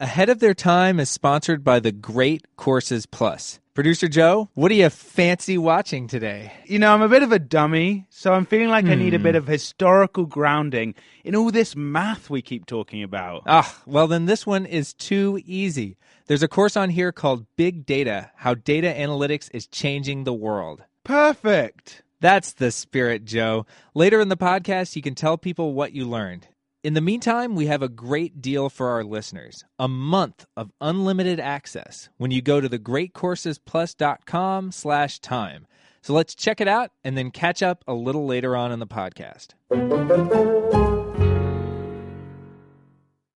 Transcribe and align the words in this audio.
Ahead 0.00 0.30
of 0.30 0.38
Their 0.38 0.54
Time 0.54 0.98
is 0.98 1.10
sponsored 1.10 1.62
by 1.62 1.78
the 1.78 1.92
Great 1.92 2.56
Courses 2.56 3.04
Plus. 3.04 3.60
Producer 3.74 4.08
Joe, 4.08 4.48
what 4.54 4.70
do 4.70 4.74
you 4.74 4.88
fancy 4.88 5.58
watching 5.58 6.08
today? 6.08 6.54
You 6.64 6.78
know, 6.78 6.94
I'm 6.94 7.02
a 7.02 7.08
bit 7.08 7.22
of 7.22 7.32
a 7.32 7.38
dummy, 7.38 8.06
so 8.08 8.32
I'm 8.32 8.46
feeling 8.46 8.70
like 8.70 8.86
I 8.86 8.94
need 8.94 9.12
a 9.12 9.18
bit 9.18 9.34
of 9.34 9.46
historical 9.46 10.24
grounding 10.24 10.94
in 11.22 11.36
all 11.36 11.50
this 11.50 11.76
math 11.76 12.30
we 12.30 12.40
keep 12.40 12.64
talking 12.64 13.02
about. 13.02 13.42
Ah, 13.44 13.78
well, 13.84 14.06
then 14.06 14.24
this 14.24 14.46
one 14.46 14.64
is 14.64 14.94
too 14.94 15.38
easy. 15.44 15.98
There's 16.28 16.42
a 16.42 16.48
course 16.48 16.78
on 16.78 16.88
here 16.88 17.12
called 17.12 17.44
Big 17.56 17.84
Data 17.84 18.30
How 18.36 18.54
Data 18.54 18.86
Analytics 18.86 19.50
is 19.52 19.66
Changing 19.66 20.24
the 20.24 20.32
World. 20.32 20.82
Perfect. 21.04 22.04
That's 22.20 22.54
the 22.54 22.70
spirit, 22.70 23.26
Joe. 23.26 23.66
Later 23.94 24.22
in 24.22 24.30
the 24.30 24.36
podcast, 24.38 24.96
you 24.96 25.02
can 25.02 25.14
tell 25.14 25.36
people 25.36 25.74
what 25.74 25.92
you 25.92 26.06
learned. 26.06 26.48
In 26.82 26.94
the 26.94 27.02
meantime, 27.02 27.56
we 27.56 27.66
have 27.66 27.82
a 27.82 27.90
great 27.90 28.40
deal 28.40 28.70
for 28.70 28.88
our 28.88 29.04
listeners 29.04 29.66
a 29.78 29.86
month 29.86 30.46
of 30.56 30.72
unlimited 30.80 31.38
access 31.38 32.08
when 32.16 32.30
you 32.30 32.40
go 32.40 32.58
to 32.58 32.70
thegreatcoursesplus.com 32.70 34.72
slash 34.72 35.18
time. 35.18 35.66
So 36.00 36.14
let's 36.14 36.34
check 36.34 36.58
it 36.58 36.68
out 36.68 36.90
and 37.04 37.18
then 37.18 37.32
catch 37.32 37.62
up 37.62 37.84
a 37.86 37.92
little 37.92 38.24
later 38.24 38.56
on 38.56 38.72
in 38.72 38.78
the 38.78 38.86
podcast. 38.86 39.48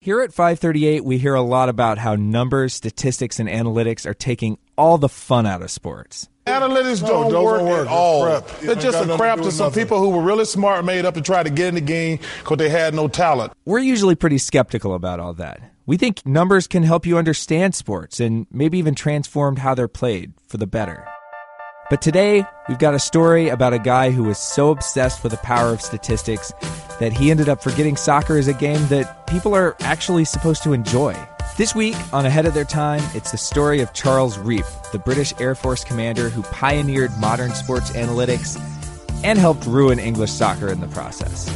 Here 0.01 0.23
at 0.23 0.33
538, 0.33 1.05
we 1.05 1.19
hear 1.19 1.35
a 1.35 1.43
lot 1.43 1.69
about 1.69 1.99
how 1.99 2.15
numbers, 2.15 2.73
statistics, 2.73 3.39
and 3.39 3.47
analytics 3.47 4.07
are 4.07 4.15
taking 4.15 4.57
all 4.79 4.97
the 4.97 5.11
fun 5.11 5.45
out 5.45 5.61
of 5.61 5.71
sports. 5.71 6.31
Analytics 6.61 7.07
don't, 7.07 7.31
don't 7.31 7.45
work, 7.45 7.63
work. 7.63 7.87
at 7.87 7.93
all. 7.93 8.25
Crap. 8.25 8.47
They're 8.61 8.75
just 8.75 9.05
a 9.05 9.17
crap 9.17 9.39
to 9.39 9.45
to 9.45 9.53
some 9.53 9.67
nothing. 9.67 9.83
people 9.85 9.99
who 9.99 10.11
were 10.11 10.23
really 10.23 10.45
smart, 10.45 10.85
made 10.85 11.05
up 11.05 11.15
to 11.15 11.21
try 11.21 11.43
to 11.43 11.51
get 11.51 11.69
in 11.69 11.75
the 11.75 11.81
game 11.81 12.19
because 12.41 12.59
they 12.59 12.69
had 12.69 12.95
no 12.95 13.09
talent. 13.09 13.53
We're 13.65 13.81
usually 13.81 14.15
pretty 14.15 14.39
skeptical 14.39 14.95
about 14.95 15.21
all 15.21 15.35
that. 15.35 15.61
We 15.87 15.97
think 15.97 16.25
numbers 16.27 16.67
can 16.67 16.83
help 16.83 17.05
you 17.05 17.19
understand 17.19 17.75
sports 17.75 18.19
and 18.19 18.47
maybe 18.51 18.79
even 18.79 18.95
transform 18.95 19.57
how 19.57 19.75
they're 19.75 19.89
played 19.89 20.33
for 20.49 20.57
the 20.57 20.67
better. 20.67 21.07
But 21.91 22.01
today, 22.01 22.47
we've 22.67 22.79
got 22.79 22.95
a 22.95 22.99
story 22.99 23.51
about 23.51 23.75
a 23.75 23.79
guy 23.79 24.11
who 24.11 24.25
was 24.25 24.39
so 24.39 24.71
obsessed 24.71 25.23
with 25.23 25.33
the 25.33 25.39
power 25.39 25.69
of 25.69 25.83
statistics 25.83 26.51
that 26.99 27.13
he 27.13 27.31
ended 27.31 27.51
up 27.51 27.63
forgetting 27.63 27.97
soccer 27.97 28.39
is 28.39 28.49
a 28.49 28.55
game 28.55 28.87
that 28.87 29.27
people 29.27 29.55
are 29.55 29.77
actually 29.81 30.25
supposed 30.25 30.63
to 30.63 30.73
enjoy. 30.73 31.15
This 31.59 31.75
week 31.75 31.95
on 32.11 32.25
Ahead 32.25 32.47
of 32.47 32.55
Their 32.55 32.65
Time, 32.65 33.03
it's 33.15 33.33
the 33.33 33.37
story 33.37 33.81
of 33.81 33.93
Charles 33.93 34.39
Reep, 34.39 34.65
the 34.93 34.99
British 34.99 35.35
Air 35.39 35.55
Force 35.55 35.85
commander 35.85 36.31
who 36.31 36.43
pioneered 36.45 37.11
modern 37.19 37.51
sports 37.51 37.91
analytics 37.91 38.59
and 39.23 39.39
helped 39.39 39.67
ruin 39.67 39.99
English 39.99 40.33
soccer 40.33 40.71
in 40.71 40.81
the 40.81 40.89
process. 40.89 41.51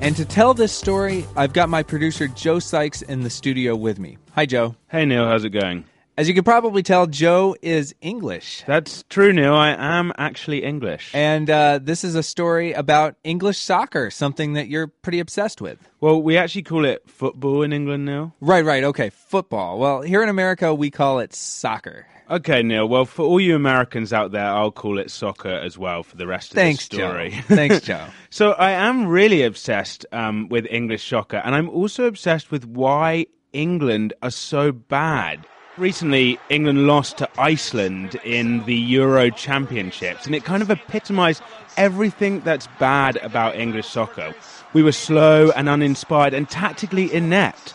And 0.00 0.14
to 0.14 0.24
tell 0.24 0.54
this 0.54 0.72
story, 0.72 1.26
I've 1.36 1.52
got 1.52 1.68
my 1.68 1.82
producer 1.82 2.28
Joe 2.28 2.60
Sykes 2.60 3.02
in 3.02 3.22
the 3.22 3.30
studio 3.30 3.74
with 3.74 3.98
me. 3.98 4.16
Hi, 4.36 4.46
Joe. 4.46 4.76
Hey, 4.88 5.04
Neil, 5.04 5.26
how's 5.26 5.44
it 5.44 5.50
going? 5.50 5.84
As 6.16 6.28
you 6.28 6.34
can 6.34 6.44
probably 6.44 6.84
tell, 6.84 7.08
Joe 7.08 7.56
is 7.60 7.92
English. 8.00 8.62
That's 8.68 9.02
true, 9.08 9.32
Neil. 9.32 9.52
I 9.52 9.70
am 9.70 10.12
actually 10.16 10.62
English. 10.62 11.10
And 11.12 11.50
uh, 11.50 11.80
this 11.82 12.04
is 12.04 12.14
a 12.14 12.22
story 12.22 12.72
about 12.72 13.16
English 13.24 13.58
soccer, 13.58 14.12
something 14.12 14.52
that 14.52 14.68
you're 14.68 14.86
pretty 14.86 15.18
obsessed 15.18 15.60
with. 15.60 15.88
well, 16.00 16.22
we 16.22 16.36
actually 16.36 16.62
call 16.62 16.84
it 16.84 17.02
football 17.10 17.62
in 17.62 17.72
England, 17.72 18.04
Neil. 18.04 18.32
Right, 18.40 18.64
right. 18.64 18.84
Okay, 18.84 19.10
football. 19.10 19.80
Well, 19.80 20.02
here 20.02 20.22
in 20.22 20.28
America, 20.28 20.72
we 20.72 20.88
call 20.88 21.18
it 21.18 21.34
soccer. 21.34 22.06
Okay, 22.30 22.62
Neil. 22.62 22.88
Well, 22.88 23.06
for 23.06 23.22
all 23.24 23.40
you 23.40 23.56
Americans 23.56 24.12
out 24.12 24.30
there, 24.30 24.46
I'll 24.46 24.70
call 24.70 25.00
it 25.00 25.10
soccer 25.10 25.48
as 25.48 25.76
well 25.76 26.04
for 26.04 26.16
the 26.16 26.28
rest 26.28 26.52
of 26.52 26.54
Thanks, 26.54 26.86
the 26.86 26.96
story. 26.96 27.30
Thanks, 27.32 27.48
Joe. 27.48 27.54
Thanks, 27.56 27.80
Joe. 27.80 28.06
So 28.30 28.52
I 28.52 28.70
am 28.70 29.06
really 29.06 29.42
obsessed 29.42 30.06
um, 30.12 30.48
with 30.48 30.66
English 30.70 31.08
soccer, 31.08 31.36
and 31.44 31.54
I'm 31.56 31.68
also 31.68 32.04
obsessed 32.06 32.50
with 32.50 32.64
why 32.64 33.26
England 33.52 34.12
are 34.22 34.30
so 34.30 34.70
bad. 34.72 35.46
Recently, 35.76 36.38
England 36.50 36.86
lost 36.86 37.18
to 37.18 37.28
Iceland 37.36 38.14
in 38.22 38.64
the 38.64 38.76
Euro 38.76 39.30
Championships, 39.30 40.24
and 40.24 40.32
it 40.32 40.44
kind 40.44 40.62
of 40.62 40.70
epitomized 40.70 41.42
everything 41.76 42.40
that's 42.42 42.68
bad 42.78 43.16
about 43.16 43.56
English 43.56 43.88
soccer. 43.88 44.32
We 44.72 44.84
were 44.84 44.92
slow 44.92 45.50
and 45.50 45.68
uninspired 45.68 46.32
and 46.32 46.48
tactically 46.48 47.12
inept. 47.12 47.74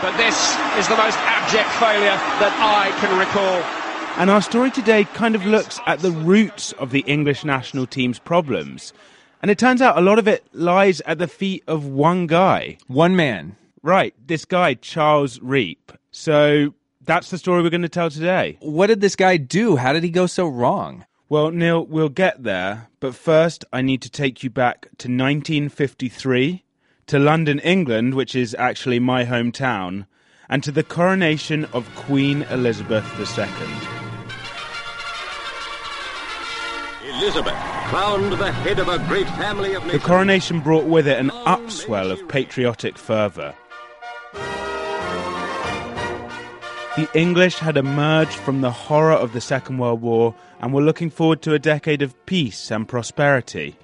But 0.00 0.16
this 0.16 0.56
is 0.78 0.86
the 0.86 0.96
most 0.96 1.18
abject 1.18 1.68
failure 1.80 2.16
that 2.38 2.54
I 2.60 2.96
can 3.00 3.18
recall. 3.18 3.60
And 4.20 4.30
our 4.30 4.40
story 4.40 4.70
today 4.70 5.02
kind 5.02 5.34
of 5.34 5.44
looks 5.44 5.80
at 5.86 5.98
the 5.98 6.12
roots 6.12 6.70
of 6.74 6.92
the 6.92 7.00
English 7.08 7.44
national 7.44 7.86
team's 7.86 8.20
problems. 8.20 8.92
And 9.42 9.50
it 9.50 9.58
turns 9.58 9.82
out 9.82 9.98
a 9.98 10.00
lot 10.00 10.20
of 10.20 10.28
it 10.28 10.44
lies 10.52 11.00
at 11.02 11.18
the 11.18 11.26
feet 11.26 11.64
of 11.66 11.86
one 11.86 12.28
guy. 12.28 12.78
One 12.86 13.16
man. 13.16 13.56
Right, 13.82 14.14
this 14.24 14.44
guy, 14.44 14.74
Charles 14.74 15.40
Reep. 15.40 15.92
So 16.12 16.74
that's 17.10 17.30
the 17.30 17.38
story 17.38 17.60
we're 17.60 17.70
going 17.70 17.82
to 17.82 17.88
tell 17.88 18.08
today. 18.08 18.56
What 18.60 18.86
did 18.86 19.00
this 19.00 19.16
guy 19.16 19.36
do? 19.36 19.74
How 19.74 19.92
did 19.92 20.04
he 20.04 20.10
go 20.10 20.26
so 20.26 20.46
wrong? 20.46 21.04
Well, 21.28 21.50
Neil, 21.50 21.84
we'll 21.84 22.08
get 22.08 22.44
there. 22.44 22.88
But 23.00 23.16
first, 23.16 23.64
I 23.72 23.82
need 23.82 24.00
to 24.02 24.10
take 24.10 24.44
you 24.44 24.50
back 24.50 24.82
to 24.98 25.08
1953, 25.08 26.64
to 27.08 27.18
London, 27.18 27.58
England, 27.60 28.14
which 28.14 28.36
is 28.36 28.54
actually 28.58 29.00
my 29.00 29.24
hometown, 29.24 30.06
and 30.48 30.62
to 30.62 30.70
the 30.70 30.84
coronation 30.84 31.64
of 31.66 31.92
Queen 31.96 32.42
Elizabeth 32.42 33.04
II. 33.18 33.46
Elizabeth, 37.10 37.54
crowned 37.88 38.32
the 38.34 38.52
head 38.52 38.78
of 38.78 38.88
a 38.88 38.98
great 39.08 39.28
family 39.30 39.74
of 39.74 39.84
nations. 39.84 40.00
The 40.00 40.08
coronation 40.08 40.60
brought 40.60 40.84
with 40.84 41.08
it 41.08 41.18
an 41.18 41.30
upswell 41.30 42.12
of 42.12 42.28
patriotic 42.28 42.96
fervour. 42.96 43.54
The 47.00 47.18
English 47.18 47.54
had 47.54 47.78
emerged 47.78 48.34
from 48.34 48.60
the 48.60 48.70
horror 48.70 49.14
of 49.14 49.32
the 49.32 49.40
Second 49.40 49.78
World 49.78 50.02
War 50.02 50.34
and 50.60 50.70
were 50.70 50.82
looking 50.82 51.08
forward 51.08 51.40
to 51.40 51.54
a 51.54 51.58
decade 51.58 52.02
of 52.02 52.26
peace 52.26 52.70
and 52.70 52.86
prosperity. 52.86 53.74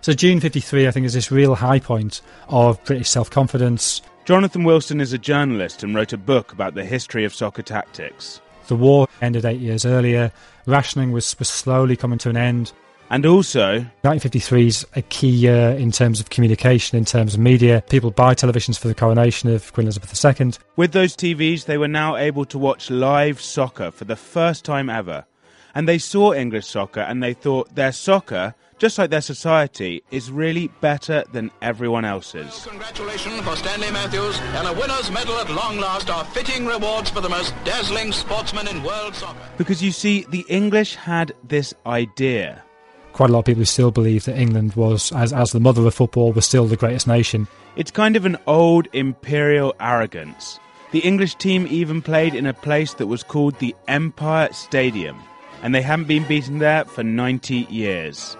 So 0.00 0.14
June 0.14 0.40
53, 0.40 0.88
I 0.88 0.90
think, 0.90 1.04
is 1.04 1.12
this 1.12 1.30
real 1.30 1.54
high 1.54 1.80
point 1.80 2.22
of 2.48 2.82
British 2.84 3.10
self-confidence. 3.10 4.00
Jonathan 4.24 4.64
Wilson 4.64 5.02
is 5.02 5.12
a 5.12 5.18
journalist 5.18 5.82
and 5.82 5.94
wrote 5.94 6.14
a 6.14 6.16
book 6.16 6.50
about 6.50 6.74
the 6.74 6.82
history 6.82 7.26
of 7.26 7.34
soccer 7.34 7.60
tactics. 7.60 8.40
The 8.68 8.76
war 8.76 9.06
ended 9.20 9.44
eight 9.44 9.60
years 9.60 9.84
earlier. 9.84 10.32
Rationing 10.64 11.12
was, 11.12 11.38
was 11.38 11.50
slowly 11.50 11.94
coming 11.94 12.16
to 12.20 12.30
an 12.30 12.38
end. 12.38 12.72
And 13.12 13.26
also, 13.26 13.72
1953 13.72 14.66
is 14.66 14.86
a 14.96 15.02
key 15.02 15.28
year 15.28 15.72
in 15.72 15.92
terms 15.92 16.18
of 16.18 16.30
communication, 16.30 16.96
in 16.96 17.04
terms 17.04 17.34
of 17.34 17.40
media. 17.40 17.84
People 17.90 18.10
buy 18.10 18.34
televisions 18.34 18.78
for 18.78 18.88
the 18.88 18.94
coronation 18.94 19.50
of 19.50 19.70
Queen 19.74 19.86
Elizabeth 19.86 20.40
II. 20.40 20.52
with 20.76 20.92
those 20.92 21.14
TVs, 21.14 21.66
they 21.66 21.76
were 21.76 21.88
now 21.88 22.16
able 22.16 22.46
to 22.46 22.56
watch 22.56 22.90
live 22.90 23.38
soccer 23.38 23.90
for 23.90 24.06
the 24.06 24.16
first 24.16 24.64
time 24.64 24.88
ever. 24.88 25.26
And 25.74 25.86
they 25.86 25.98
saw 25.98 26.32
English 26.32 26.66
soccer 26.66 27.00
and 27.00 27.22
they 27.22 27.34
thought 27.34 27.74
their 27.74 27.92
soccer, 27.92 28.54
just 28.78 28.96
like 28.96 29.10
their 29.10 29.20
society, 29.20 30.02
is 30.10 30.32
really 30.32 30.68
better 30.80 31.22
than 31.34 31.50
everyone 31.60 32.06
else's. 32.06 32.66
Congratulations 32.66 33.42
for 33.42 33.56
Stanley 33.56 33.90
Matthews 33.90 34.40
and 34.40 34.66
a 34.68 34.72
winner's 34.72 35.10
medal 35.10 35.34
at 35.34 35.50
long 35.50 35.76
last 35.76 36.08
are 36.08 36.24
fitting 36.24 36.64
rewards 36.64 37.10
for 37.10 37.20
the 37.20 37.28
most 37.28 37.52
dazzling 37.62 38.10
sportsman 38.10 38.68
in 38.68 38.82
world 38.82 39.14
soccer. 39.14 39.38
Because 39.58 39.82
you 39.82 39.92
see, 39.92 40.24
the 40.30 40.46
English 40.48 40.94
had 40.94 41.34
this 41.44 41.74
idea. 41.84 42.64
Quite 43.12 43.30
a 43.30 43.32
lot 43.32 43.40
of 43.40 43.44
people 43.44 43.60
who 43.60 43.66
still 43.66 43.90
believe 43.90 44.24
that 44.24 44.38
England 44.38 44.74
was, 44.74 45.12
as, 45.12 45.32
as 45.32 45.52
the 45.52 45.60
mother 45.60 45.86
of 45.86 45.94
football, 45.94 46.32
was 46.32 46.46
still 46.46 46.66
the 46.66 46.76
greatest 46.76 47.06
nation. 47.06 47.46
It's 47.76 47.90
kind 47.90 48.16
of 48.16 48.24
an 48.24 48.38
old 48.46 48.88
imperial 48.92 49.74
arrogance. 49.80 50.58
The 50.92 51.00
English 51.00 51.36
team 51.36 51.66
even 51.70 52.02
played 52.02 52.34
in 52.34 52.46
a 52.46 52.54
place 52.54 52.94
that 52.94 53.06
was 53.06 53.22
called 53.22 53.58
the 53.58 53.74
Empire 53.88 54.48
Stadium, 54.52 55.18
and 55.62 55.74
they 55.74 55.82
haven't 55.82 56.06
been 56.06 56.26
beaten 56.26 56.58
there 56.58 56.84
for 56.84 57.02
90 57.02 57.66
years. 57.70 58.34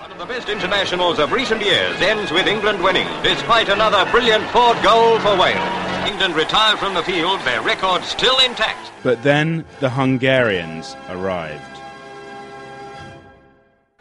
One 0.00 0.12
of 0.12 0.18
the 0.18 0.26
best 0.26 0.48
internationals 0.48 1.18
of 1.18 1.32
recent 1.32 1.60
years 1.60 2.00
ends 2.00 2.30
with 2.30 2.46
England 2.46 2.82
winning, 2.82 3.06
despite 3.22 3.68
another 3.68 4.08
brilliant 4.10 4.44
Ford 4.50 4.80
goal 4.82 5.18
for 5.20 5.36
Wales. 5.36 5.88
England 6.08 6.34
retired 6.34 6.78
from 6.78 6.94
the 6.94 7.02
field, 7.02 7.40
their 7.40 7.62
record 7.62 8.02
still 8.02 8.38
intact. 8.40 8.90
But 9.02 9.22
then 9.22 9.64
the 9.80 9.90
Hungarians 9.90 10.96
arrived. 11.10 11.77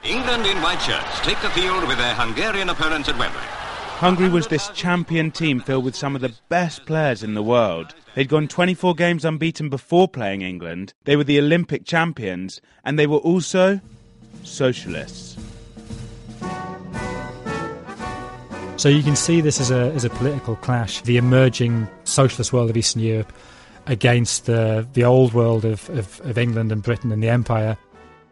England 0.08 0.46
in 0.46 0.62
white 0.62 0.82
shirts 0.82 1.20
take 1.20 1.40
the 1.42 1.50
field 1.50 1.86
with 1.86 1.98
their 1.98 2.16
Hungarian 2.16 2.70
opponents 2.70 3.10
at 3.10 3.20
Wembley. 3.20 3.42
Hungary 4.00 4.30
was 4.30 4.48
this 4.48 4.70
champion 4.70 5.32
team 5.32 5.60
filled 5.60 5.84
with 5.84 5.98
some 5.98 6.16
of 6.16 6.22
the 6.22 6.34
best 6.48 6.86
players 6.86 7.24
in 7.24 7.34
the 7.34 7.44
world. 7.44 7.94
They'd 8.16 8.30
gone 8.30 8.48
24 8.48 8.96
games 8.96 9.26
unbeaten 9.26 9.70
before 9.70 10.08
playing 10.08 10.44
England. 10.44 10.94
They 11.04 11.18
were 11.18 11.26
the 11.26 11.40
Olympic 11.40 11.84
champions, 11.84 12.62
and 12.86 12.98
they 12.98 13.08
were 13.08 13.18
also 13.18 13.82
socialists. 14.44 15.36
So 18.78 18.88
you 18.88 19.04
can 19.04 19.16
see 19.16 19.42
this 19.42 19.60
as 19.60 19.72
a, 19.72 19.92
as 19.94 20.06
a 20.06 20.10
political 20.12 20.56
clash, 20.58 21.02
the 21.02 21.18
emerging 21.18 21.88
socialist 22.06 22.54
world 22.54 22.70
of 22.70 22.78
Eastern 22.78 23.02
Europe 23.02 23.34
against 23.88 24.46
the, 24.46 24.88
the 24.94 25.04
old 25.04 25.34
world 25.34 25.66
of, 25.66 25.90
of, 25.90 26.22
of 26.22 26.38
England 26.38 26.72
and 26.72 26.84
Britain 26.84 27.12
and 27.12 27.22
the 27.22 27.30
Empire. 27.30 27.78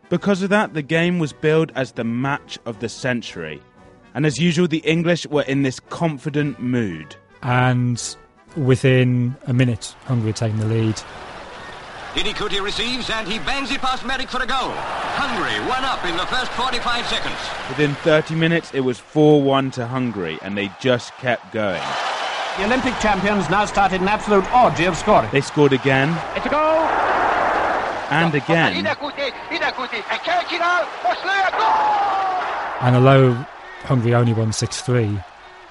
Because 0.09 0.41
of 0.43 0.49
that, 0.49 0.73
the 0.73 0.81
game 0.81 1.19
was 1.19 1.33
billed 1.33 1.71
as 1.75 1.93
the 1.93 2.03
match 2.03 2.59
of 2.65 2.79
the 2.79 2.89
century. 2.89 3.61
And 4.13 4.25
as 4.25 4.39
usual, 4.39 4.67
the 4.67 4.79
English 4.79 5.25
were 5.27 5.41
in 5.43 5.63
this 5.63 5.79
confident 5.79 6.59
mood. 6.59 7.15
And 7.41 8.01
within 8.55 9.35
a 9.47 9.53
minute, 9.53 9.95
Hungary 10.05 10.29
had 10.29 10.35
taken 10.37 10.59
the 10.59 10.67
lead. 10.67 11.01
Hidegkuti 12.13 12.63
receives 12.63 13.09
and 13.09 13.27
he 13.27 13.39
bangs 13.39 13.71
it 13.71 13.81
past 13.81 14.05
Merrick 14.05 14.29
for 14.29 14.41
a 14.41 14.47
goal. 14.47 14.71
Hungary 15.17 15.59
one 15.67 15.83
up 15.83 16.05
in 16.05 16.15
the 16.15 16.25
first 16.27 16.49
45 16.53 17.05
seconds. 17.07 17.35
Within 17.67 17.93
30 17.95 18.35
minutes, 18.35 18.73
it 18.73 18.81
was 18.81 18.97
4 18.99 19.41
1 19.41 19.71
to 19.71 19.85
Hungary, 19.85 20.39
and 20.41 20.57
they 20.57 20.71
just 20.79 21.11
kept 21.17 21.51
going. 21.51 21.81
The 22.57 22.63
Olympic 22.63 22.97
champions 22.99 23.49
now 23.49 23.65
started 23.65 23.99
an 23.99 24.07
absolute 24.07 24.49
orgy 24.53 24.85
of 24.85 24.95
scoring. 24.95 25.29
They 25.33 25.41
scored 25.41 25.73
again 25.73 26.17
It's 26.37 26.45
a 26.45 26.49
goal! 26.49 26.74
And 28.09 28.33
again. 28.35 28.85
And 32.81 32.95
although 32.95 33.33
Hungary 33.83 34.13
only 34.13 34.33
won 34.33 34.51
6 34.51 34.81
3, 34.81 35.19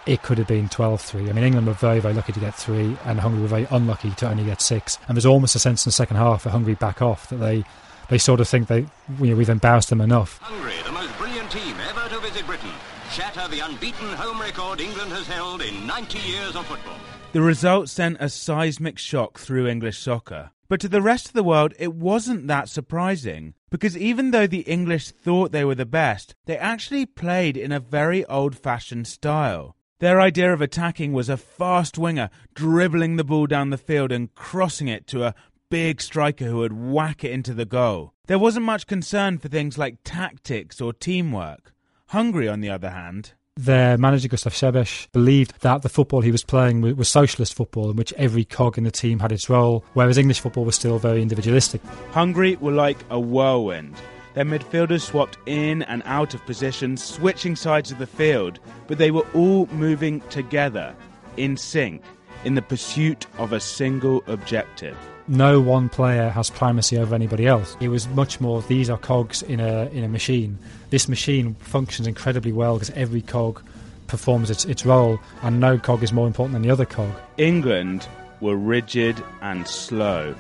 it 0.07 0.23
could 0.23 0.39
have 0.39 0.47
been 0.47 0.69
12 0.69 1.01
3. 1.01 1.29
I 1.29 1.33
mean, 1.33 1.45
England 1.45 1.67
were 1.67 1.73
very, 1.73 2.01
very 2.01 2.15
lucky 2.15 2.33
to 2.33 2.41
get 2.41 2.55
three, 2.55 2.97
and 3.05 3.21
Hungary 3.21 3.43
were 3.43 3.49
very 3.49 3.67
unlucky 3.71 4.11
to 4.13 4.29
only 4.29 4.45
get 4.45 4.61
six. 4.61 4.99
And 5.09 5.17
there's 5.17 5.27
almost 5.27 5.55
a 5.55 5.59
sense 5.59 5.85
in 5.85 5.89
the 5.89 5.93
second 5.93 6.17
half 6.17 6.43
for 6.43 6.51
Hungary 6.51 6.75
back 6.75 7.01
off 7.01 7.29
that 7.29 7.37
they, 7.37 7.65
they 8.09 8.19
sort 8.19 8.41
of 8.41 8.49
think 8.49 8.69
they, 8.69 8.87
you 9.21 9.31
know, 9.31 9.37
we've 9.37 9.49
embarrassed 9.49 9.89
them 9.91 10.01
enough. 10.01 10.39
Hungary, 10.39 10.75
the 10.85 10.93
most 10.93 11.17
brilliant 11.19 11.51
team 11.51 11.77
ever 11.89 12.09
to 12.09 12.21
visit 12.21 12.47
Britain, 12.47 12.71
shatter 13.11 13.49
the 13.49 13.61
unbeaten 13.61 14.09
home 14.09 14.41
record 14.41 14.81
England 14.81 15.11
has 15.13 15.27
held 15.27 15.63
in 15.63 15.87
90 15.87 16.19
years 16.19 16.55
of 16.57 16.67
football. 16.67 16.99
The 17.35 17.43
result 17.43 17.89
sent 17.89 18.19
a 18.21 18.29
seismic 18.29 18.97
shock 18.97 19.41
through 19.41 19.67
English 19.67 19.99
soccer. 19.99 20.53
But 20.69 20.79
to 20.83 20.89
the 20.89 21.03
rest 21.03 21.27
of 21.27 21.33
the 21.33 21.43
world, 21.43 21.75
it 21.81 21.93
wasn't 21.93 22.47
that 22.47 22.69
surprising. 22.69 23.55
Because 23.71 23.99
even 23.99 24.31
though 24.31 24.47
the 24.47 24.61
English 24.61 25.11
thought 25.11 25.51
they 25.51 25.65
were 25.65 25.75
the 25.75 25.85
best, 25.85 26.37
they 26.47 26.57
actually 26.57 27.07
played 27.07 27.57
in 27.57 27.73
a 27.73 27.81
very 27.81 28.25
old 28.27 28.57
fashioned 28.57 29.09
style. 29.09 29.75
Their 29.99 30.21
idea 30.21 30.53
of 30.53 30.61
attacking 30.61 31.13
was 31.13 31.29
a 31.29 31.37
fast 31.37 31.99
winger 31.99 32.31
dribbling 32.55 33.17
the 33.17 33.25
ball 33.25 33.49
down 33.49 33.71
the 33.71 33.79
field 33.79 34.13
and 34.13 34.33
crossing 34.37 34.87
it 34.87 35.09
to 35.09 35.25
a 35.25 35.35
big 35.71 36.01
striker 36.01 36.45
who 36.45 36.59
would 36.59 36.73
whack 36.73 37.25
it 37.25 37.33
into 37.33 37.53
the 37.53 37.65
goal. 37.65 38.15
There 38.29 38.39
wasn't 38.39 38.67
much 38.67 38.87
concern 38.87 39.39
for 39.39 39.49
things 39.49 39.77
like 39.77 39.99
tactics 40.05 40.81
or 40.81 40.93
teamwork. 40.93 41.73
Hungary, 42.11 42.47
on 42.47 42.61
the 42.61 42.71
other 42.71 42.91
hand, 42.91 43.33
Their 43.57 43.97
manager, 43.97 44.27
Gustav 44.27 44.53
Sebes, 44.53 45.07
believed 45.13 45.61
that 45.61 45.83
the 45.83 45.89
football 45.89 46.23
he 46.23 46.33
was 46.33 46.43
playing 46.43 46.81
was, 46.81 47.09
socialist 47.09 47.55
football 47.55 47.89
in 47.89 47.97
which 47.97 48.13
every 48.15 48.45
cog 48.45 48.77
in 48.77 48.83
the 48.83 48.91
team 48.91 49.21
had 49.21 49.31
its 49.31 49.49
role, 49.49 49.85
whereas 49.95 50.19
English 50.19 50.41
football 50.41 50.65
was 50.65 50.75
still 50.75 50.99
very 50.99 51.23
individualistic. 51.23 51.81
Hungary 52.11 52.57
were 52.57 52.73
like 52.73 52.99
a 53.11 53.21
whirlwind. 53.21 53.95
Their 54.35 54.45
midfielders 54.45 55.03
swapped 55.03 55.39
in 55.47 55.83
and 55.83 56.03
out 56.05 56.35
of 56.35 56.45
position, 56.47 56.97
switching 56.97 57.55
sides 57.55 57.93
of 57.93 57.99
the 57.99 58.09
field, 58.09 58.59
but 58.89 58.99
they 58.99 59.13
were 59.13 59.27
all 59.35 59.67
moving 59.67 60.21
together, 60.31 60.93
in 61.37 61.57
sync, 61.57 62.03
in 62.45 62.57
the 62.57 62.63
pursuit 62.63 63.27
of 63.39 63.53
a 63.53 63.61
single 63.61 64.25
objective. 64.27 64.97
no 65.27 65.59
one 65.61 65.89
player 65.89 66.29
has 66.29 66.51
primacy 66.51 66.99
over 66.99 67.15
anybody 67.15 67.47
else. 67.47 67.77
It 67.81 67.89
was 67.89 68.07
much 68.09 68.41
more 68.41 68.61
these 68.63 68.91
are 68.91 68.99
cogs 68.99 69.43
in 69.43 69.61
a 69.61 69.87
in 69.87 70.05
a 70.05 70.09
machine. 70.09 70.59
This 70.95 71.09
machine 71.09 71.57
functions 71.57 72.07
incredibly 72.07 72.53
well 72.53 72.75
because 72.75 72.91
every 72.91 73.21
cog 73.21 73.61
performs 74.07 74.49
its, 74.49 74.65
its 74.65 74.87
role, 74.87 75.19
and 75.43 75.59
no 75.59 75.77
cog 75.77 76.05
is 76.05 76.13
more 76.13 76.29
important 76.29 76.53
than 76.53 76.63
the 76.63 76.71
other 76.71 76.85
cog. 76.85 77.11
England 77.37 78.07
were 78.41 78.55
rigid 78.55 79.21
and 79.43 79.67
slow. 79.67 80.37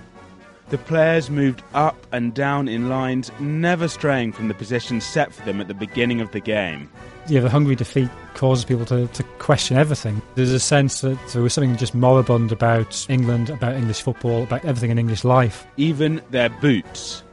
The 0.68 0.78
players 0.78 1.28
moved 1.28 1.64
up 1.74 1.96
and 2.12 2.32
down 2.32 2.68
in 2.68 2.88
lines, 2.88 3.32
never 3.40 3.88
straying 3.88 4.30
from 4.30 4.46
the 4.46 4.54
position 4.54 5.00
set 5.00 5.32
for 5.32 5.44
them 5.44 5.60
at 5.60 5.66
the 5.66 5.74
beginning 5.74 6.20
of 6.20 6.30
the 6.30 6.38
game. 6.38 6.88
Yeah, 7.26 7.40
the 7.40 7.50
Hungary 7.50 7.74
defeat 7.74 8.08
causes 8.34 8.64
people 8.64 8.86
to, 8.86 9.08
to 9.08 9.24
question 9.40 9.76
everything. 9.76 10.22
There's 10.36 10.52
a 10.52 10.60
sense 10.60 11.00
that 11.00 11.18
there 11.32 11.42
was 11.42 11.52
something 11.52 11.76
just 11.76 11.96
moribund 11.96 12.52
about 12.52 13.04
England, 13.08 13.50
about 13.50 13.74
English 13.74 14.02
football, 14.02 14.44
about 14.44 14.64
everything 14.64 14.92
in 14.92 15.00
English 15.00 15.24
life. 15.24 15.66
even 15.76 16.22
their 16.30 16.48
boots. 16.48 17.24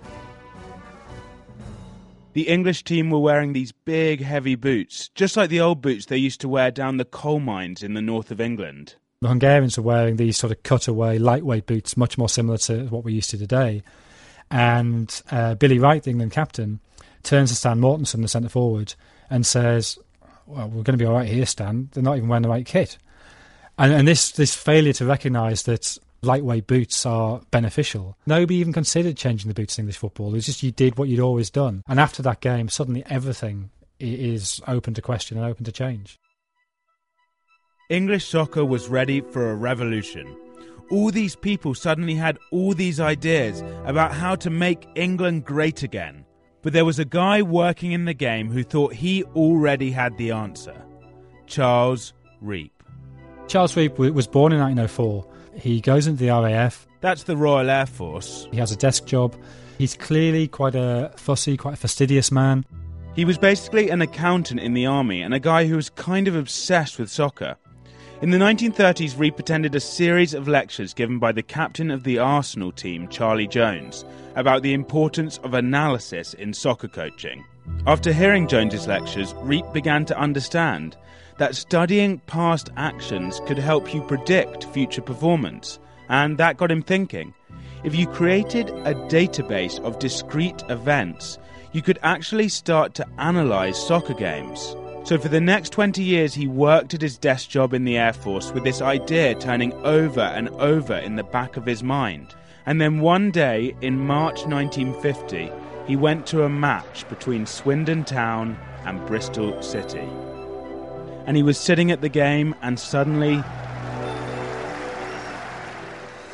The 2.34 2.48
English 2.48 2.86
team 2.86 3.10
were 3.10 3.20
wearing 3.20 3.52
these 3.52 3.74
big, 3.74 4.22
heavy 4.22 4.56
boots, 4.56 5.10
just 5.16 5.36
like 5.36 5.50
the 5.50 5.60
old 5.60 5.82
boots 5.82 6.06
they 6.06 6.18
used 6.18 6.40
to 6.42 6.50
wear 6.50 6.72
down 6.72 6.98
the 6.98 7.06
coal 7.06 7.40
mines 7.40 7.84
in 7.84 7.94
the 7.94 8.02
north 8.02 8.32
of 8.32 8.40
England. 8.40 8.96
The 9.22 9.28
Hungarians 9.28 9.78
are 9.78 9.82
wearing 9.82 10.16
these 10.16 10.38
sort 10.38 10.52
of 10.52 10.64
cutaway, 10.64 11.18
lightweight 11.18 11.66
boots, 11.66 11.98
much 11.98 12.18
more 12.18 12.30
similar 12.30 12.58
to 12.60 12.86
what 12.86 13.04
we're 13.04 13.16
used 13.16 13.32
to 13.32 13.38
today. 13.38 13.84
And 14.50 15.22
uh, 15.30 15.56
Billy 15.56 15.78
Wright, 15.78 16.02
the 16.02 16.10
England 16.10 16.32
captain, 16.32 16.80
turns 17.24 17.50
to 17.50 17.56
Stan 17.56 17.80
Mortensen, 17.80 18.22
the 18.22 18.28
centre 18.28 18.50
forward, 18.50 18.96
and 19.30 19.46
says, 19.46 20.00
"Well, 20.46 20.68
we're 20.70 20.84
going 20.84 20.98
to 20.98 21.04
be 21.04 21.06
all 21.06 21.14
right 21.14 21.28
here, 21.28 21.46
Stan. 21.46 21.90
They're 21.92 22.04
not 22.04 22.18
even 22.18 22.30
wearing 22.30 22.44
the 22.44 22.50
right 22.50 22.66
kit." 22.66 22.98
And, 23.78 23.94
and 23.94 24.08
this 24.08 24.32
this 24.32 24.56
failure 24.56 24.94
to 24.94 25.06
recognise 25.06 25.64
that 25.64 25.98
lightweight 26.24 26.68
boots 26.68 27.06
are 27.06 27.42
beneficial. 27.52 28.18
Nobody 28.26 28.56
even 28.56 28.74
considered 28.74 29.18
changing 29.18 29.48
the 29.48 29.54
boots 29.54 29.78
in 29.78 29.84
English 29.84 29.98
football. 29.98 30.30
It 30.30 30.36
was 30.36 30.46
just 30.46 30.64
you 30.64 30.72
did 30.72 30.98
what 30.98 31.10
you'd 31.10 31.20
always 31.20 31.50
done. 31.50 31.84
And 31.88 32.00
after 32.00 32.22
that 32.24 32.42
game, 32.42 32.70
suddenly 32.70 33.04
everything 33.08 33.72
is 34.00 34.62
open 34.68 34.94
to 34.96 35.02
question 35.02 35.38
and 35.38 35.46
open 35.46 35.66
to 35.66 35.72
change. 35.72 36.20
English 37.90 38.28
soccer 38.28 38.64
was 38.64 38.88
ready 38.88 39.22
for 39.22 39.52
a 39.52 39.56
revolution. 39.56 40.36
All 40.90 41.12
these 41.12 41.36
people 41.36 41.74
suddenly 41.74 42.16
had 42.16 42.38
all 42.52 42.74
these 42.74 43.00
ideas 43.00 43.62
about 43.86 44.14
how 44.14 44.36
to 44.36 44.50
make 44.50 44.88
England 44.96 45.46
great 45.46 45.84
again. 45.84 46.26
But 46.62 46.74
there 46.74 46.86
was 46.86 47.00
a 47.00 47.06
guy 47.06 47.42
working 47.42 47.92
in 47.92 48.06
the 48.06 48.14
game 48.14 48.52
who 48.52 48.64
thought 48.64 48.94
he 48.94 49.24
already 49.36 49.92
had 49.92 50.18
the 50.18 50.32
answer 50.32 50.76
Charles 51.48 52.14
Reep. 52.40 52.72
Charles 53.48 53.76
Reep 53.76 53.98
was 53.98 54.28
born 54.28 54.54
in 54.54 54.60
1904. 54.60 55.31
He 55.56 55.82
goes 55.82 56.08
into 56.08 56.24
the 56.24 56.30
RAF. 56.30 56.88
That's 57.02 57.24
the 57.24 57.38
Royal 57.38 57.70
Air 57.70 57.86
Force. 57.86 58.48
He 58.52 58.58
has 58.58 58.72
a 58.72 58.76
desk 58.76 59.06
job. 59.06 59.36
He's 59.78 59.96
clearly 59.96 60.48
quite 60.48 60.76
a 60.76 61.12
fussy, 61.16 61.58
quite 61.58 61.74
a 61.74 61.78
fastidious 61.78 62.32
man. 62.32 62.66
He 63.16 63.26
was 63.26 63.38
basically 63.38 63.90
an 63.90 64.02
accountant 64.02 64.60
in 64.60 64.74
the 64.74 64.86
army 64.86 65.22
and 65.22 65.34
a 65.34 65.40
guy 65.40 65.66
who 65.66 65.76
was 65.76 65.90
kind 65.90 66.28
of 66.28 66.36
obsessed 66.36 66.98
with 66.98 67.10
soccer. 67.10 67.58
In 68.22 68.30
the 68.30 68.38
1930s, 68.38 69.18
Reep 69.18 69.40
attended 69.40 69.74
a 69.74 69.80
series 69.80 70.36
of 70.36 70.48
lectures 70.48 70.94
given 70.94 71.18
by 71.18 71.32
the 71.32 71.42
captain 71.42 71.90
of 71.90 72.04
the 72.04 72.20
Arsenal 72.20 72.72
team, 72.72 73.08
Charlie 73.08 73.48
Jones, 73.48 74.06
about 74.36 74.62
the 74.62 74.74
importance 74.74 75.40
of 75.40 75.56
analysis 75.56 76.36
in 76.36 76.54
soccer 76.54 76.88
coaching. 76.88 77.44
After 77.88 78.14
hearing 78.14 78.48
Jones's 78.48 78.88
lectures, 78.88 79.34
Reep 79.40 79.66
began 79.74 80.06
to 80.06 80.18
understand 80.20 80.98
that 81.42 81.56
studying 81.56 82.20
past 82.28 82.70
actions 82.78 83.42
could 83.48 83.58
help 83.58 83.96
you 83.96 84.02
predict 84.04 84.66
future 84.66 85.02
performance, 85.02 85.80
and 86.08 86.38
that 86.38 86.56
got 86.56 86.70
him 86.70 86.84
thinking. 86.84 87.34
If 87.84 87.96
you 87.96 88.06
created 88.06 88.70
a 88.70 88.94
database 89.10 89.80
of 89.84 89.98
discrete 89.98 90.62
events, 90.70 91.40
you 91.72 91.82
could 91.82 91.98
actually 92.04 92.48
start 92.48 92.94
to 92.94 93.08
analyze 93.18 93.88
soccer 93.88 94.14
games. 94.14 94.76
So, 95.04 95.18
for 95.18 95.30
the 95.30 95.42
next 95.42 95.72
20 95.72 96.04
years, 96.04 96.36
he 96.36 96.46
worked 96.46 96.94
at 96.94 97.02
his 97.02 97.18
desk 97.18 97.50
job 97.50 97.74
in 97.74 97.86
the 97.86 97.98
Air 97.98 98.14
Force 98.14 98.52
with 98.52 98.64
this 98.64 98.80
idea 98.80 99.34
turning 99.34 99.74
over 99.84 100.22
and 100.22 100.48
over 100.50 100.94
in 100.94 101.16
the 101.16 101.24
back 101.24 101.58
of 101.58 101.66
his 101.66 101.82
mind. 101.82 102.36
And 102.68 102.80
then 102.80 103.00
one 103.00 103.32
day, 103.32 103.76
in 103.82 103.98
March 103.98 104.46
1950, 104.46 105.52
he 105.88 105.96
went 105.96 106.28
to 106.28 106.44
a 106.44 106.50
match 106.50 107.10
between 107.10 107.48
Swindon 107.48 108.04
Town 108.04 108.60
and 108.86 109.04
Bristol 109.08 109.60
City. 109.64 110.08
And 111.32 111.38
he 111.38 111.44
was 111.44 111.58
sitting 111.58 111.92
at 111.92 112.02
the 112.02 112.10
game, 112.10 112.54
and 112.62 112.78
suddenly 112.78 113.42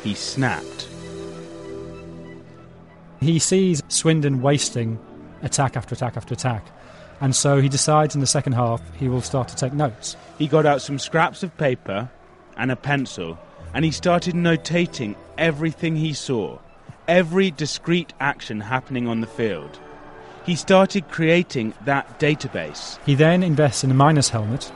he 0.02 0.12
snapped. 0.12 0.88
He 3.20 3.38
sees 3.38 3.80
Swindon 3.86 4.42
wasting 4.42 4.98
attack 5.44 5.76
after 5.76 5.94
attack 5.94 6.16
after 6.16 6.34
attack. 6.34 6.66
And 7.20 7.36
so 7.36 7.60
he 7.60 7.68
decides 7.68 8.16
in 8.16 8.20
the 8.20 8.26
second 8.26 8.54
half 8.54 8.82
he 8.96 9.08
will 9.08 9.20
start 9.20 9.46
to 9.50 9.54
take 9.54 9.72
notes. 9.72 10.16
He 10.36 10.48
got 10.48 10.66
out 10.66 10.82
some 10.82 10.98
scraps 10.98 11.44
of 11.44 11.56
paper 11.56 12.10
and 12.56 12.72
a 12.72 12.76
pencil, 12.76 13.38
and 13.74 13.84
he 13.84 13.92
started 13.92 14.34
notating 14.34 15.14
everything 15.38 15.94
he 15.94 16.12
saw, 16.12 16.58
every 17.06 17.52
discrete 17.52 18.14
action 18.18 18.58
happening 18.58 19.06
on 19.06 19.20
the 19.20 19.28
field. 19.28 19.78
He 20.44 20.56
started 20.56 21.08
creating 21.08 21.74
that 21.84 22.18
database. 22.18 22.98
He 23.06 23.14
then 23.14 23.44
invests 23.44 23.84
in 23.84 23.92
a 23.92 23.94
miner's 23.94 24.30
helmet 24.30 24.72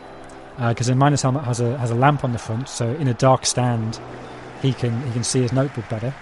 because 0.57 0.89
a 0.89 0.95
miner's 0.95 1.23
helmet 1.23 1.45
has 1.45 1.61
a 1.61 1.77
has 1.79 1.91
a 1.91 1.95
lamp 1.95 2.25
on 2.25 2.33
the 2.33 2.39
front, 2.39 2.69
so 2.69 2.89
in 2.95 3.09
a 3.09 3.15
dark 3.15 3.47
stand 3.47 3.99
he 4.61 4.73
can 4.73 5.05
he 5.07 5.13
can 5.13 5.25
see 5.25 5.43
his 5.43 5.53
notebook 5.53 5.89
better. 5.89 6.15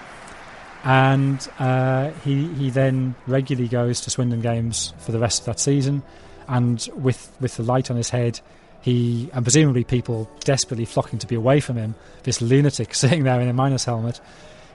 And 0.83 1.47
uh, 1.59 2.11
he 2.25 2.49
he 2.55 2.71
then 2.71 3.15
regularly 3.27 3.69
goes 3.69 4.01
to 4.03 4.11
Swindon 4.11 4.41
games 4.41 4.95
for 4.99 5.13
the 5.13 5.19
rest 5.19 5.41
of 5.41 5.47
that 5.47 5.61
season, 5.61 6.03
and 6.49 6.89
with 6.95 7.31
with 7.41 7.57
the 7.57 7.63
light 7.63 7.91
on 7.91 7.97
his 7.97 8.11
head, 8.11 8.41
he 8.81 9.29
and 9.33 9.45
presumably 9.45 9.85
people 9.85 10.31
desperately 10.41 10.87
flocking 10.87 11.19
to 11.19 11.27
be 11.27 11.35
away 11.35 11.61
from 11.61 11.77
him, 11.77 11.95
this 12.23 12.41
lunatic 12.41 12.95
sitting 12.95 13.25
there 13.25 13.41
in 13.41 13.49
a 13.49 13.53
miner's 13.53 13.85
helmet. 13.85 14.21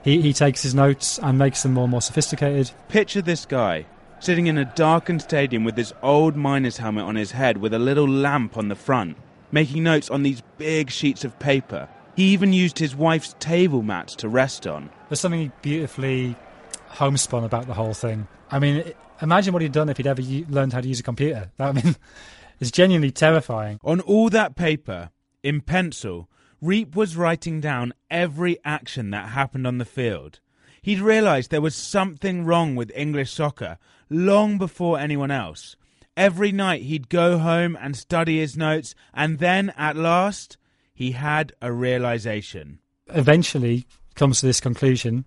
He, 0.04 0.22
he 0.22 0.32
takes 0.32 0.62
his 0.62 0.72
notes 0.72 1.18
and 1.18 1.36
makes 1.36 1.64
them 1.64 1.72
more 1.72 1.84
and 1.84 1.90
more 1.90 2.00
sophisticated. 2.02 2.70
Picture 2.88 3.20
this 3.20 3.44
guy 3.44 3.86
sitting 4.20 4.46
in 4.46 4.56
a 4.56 4.64
darkened 4.64 5.22
stadium 5.22 5.64
with 5.64 5.74
this 5.74 5.92
old 6.02 6.36
miner's 6.36 6.76
helmet 6.76 7.04
on 7.04 7.16
his 7.16 7.32
head 7.32 7.56
with 7.58 7.74
a 7.74 7.78
little 7.78 8.08
lamp 8.08 8.56
on 8.56 8.68
the 8.68 8.74
front, 8.76 9.16
making 9.52 9.82
notes 9.82 10.10
on 10.10 10.22
these 10.22 10.42
big 10.58 10.90
sheets 10.90 11.24
of 11.24 11.38
paper. 11.38 11.88
He 12.16 12.32
even 12.32 12.52
used 12.52 12.78
his 12.78 12.96
wife's 12.96 13.34
table 13.38 13.82
mats 13.82 14.16
to 14.16 14.28
rest 14.28 14.66
on. 14.66 14.90
There's 15.08 15.20
something 15.20 15.52
beautifully 15.62 16.34
homespun 16.88 17.44
about 17.44 17.66
the 17.66 17.74
whole 17.74 17.94
thing. 17.94 18.26
I 18.50 18.58
mean, 18.58 18.92
imagine 19.20 19.52
what 19.52 19.62
he'd 19.62 19.72
done 19.72 19.88
if 19.88 19.96
he'd 19.98 20.06
ever 20.06 20.22
learned 20.22 20.72
how 20.72 20.80
to 20.80 20.88
use 20.88 21.00
a 21.00 21.02
computer. 21.02 21.50
I 21.58 21.72
mean, 21.72 21.96
it's 22.60 22.70
genuinely 22.70 23.10
terrifying. 23.10 23.78
On 23.84 24.00
all 24.00 24.30
that 24.30 24.56
paper, 24.56 25.10
in 25.42 25.60
pencil, 25.60 26.28
Reep 26.60 26.96
was 26.96 27.16
writing 27.16 27.60
down 27.60 27.92
every 28.10 28.58
action 28.64 29.10
that 29.10 29.30
happened 29.30 29.66
on 29.66 29.78
the 29.78 29.84
field. 29.84 30.40
He'd 30.80 31.00
realised 31.00 31.50
there 31.50 31.60
was 31.60 31.74
something 31.74 32.44
wrong 32.44 32.76
with 32.76 32.92
English 32.94 33.32
soccer 33.32 33.78
long 34.08 34.56
before 34.56 34.98
anyone 34.98 35.30
else. 35.30 35.76
Every 36.16 36.50
night 36.50 36.82
he'd 36.82 37.10
go 37.10 37.38
home 37.38 37.76
and 37.80 37.94
study 37.94 38.38
his 38.38 38.56
notes, 38.56 38.94
and 39.12 39.38
then 39.38 39.72
at 39.76 39.96
last 39.96 40.56
he 40.94 41.12
had 41.12 41.52
a 41.60 41.70
realization. 41.70 42.78
Eventually, 43.08 43.86
comes 44.14 44.40
to 44.40 44.46
this 44.46 44.60
conclusion 44.60 45.26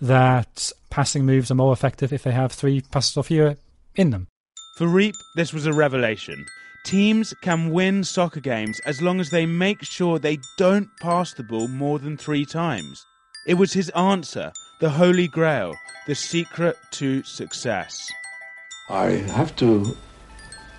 that 0.00 0.72
passing 0.90 1.24
moves 1.24 1.50
are 1.50 1.54
more 1.54 1.72
effective 1.72 2.12
if 2.12 2.22
they 2.22 2.32
have 2.32 2.52
three 2.52 2.82
passes 2.82 3.16
or 3.16 3.24
fewer 3.24 3.56
in 3.94 4.10
them. 4.10 4.28
For 4.76 4.86
Reep, 4.86 5.14
this 5.36 5.52
was 5.52 5.66
a 5.66 5.72
revelation. 5.72 6.44
Teams 6.84 7.34
can 7.42 7.70
win 7.70 8.04
soccer 8.04 8.40
games 8.40 8.80
as 8.86 9.02
long 9.02 9.20
as 9.20 9.30
they 9.30 9.46
make 9.46 9.82
sure 9.82 10.18
they 10.18 10.38
don't 10.56 10.88
pass 11.00 11.34
the 11.34 11.42
ball 11.42 11.68
more 11.68 11.98
than 11.98 12.16
three 12.16 12.44
times. 12.44 13.04
It 13.46 13.54
was 13.54 13.72
his 13.72 13.90
answer, 13.90 14.52
the 14.80 14.90
Holy 14.90 15.28
Grail, 15.28 15.74
the 16.06 16.14
secret 16.14 16.76
to 16.92 17.22
success. 17.22 18.10
I 18.88 19.10
have 19.10 19.54
to 19.56 19.96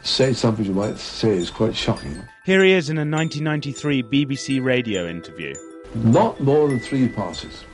say 0.04 0.34
something 0.34 0.66
you 0.66 0.74
might 0.74 0.98
say 0.98 1.32
is 1.32 1.50
quite 1.50 1.76
shocking. 1.76 2.22
Here 2.46 2.64
he 2.64 2.72
is 2.72 2.90
in 2.90 2.98
a 2.98 3.02
1993 3.02 4.04
BBC 4.04 4.64
radio 4.64 5.08
interview. 5.08 5.54
Not 5.96 6.40
more 6.40 6.68
than 6.70 6.80
three 6.80 7.08
passes. 7.08 7.66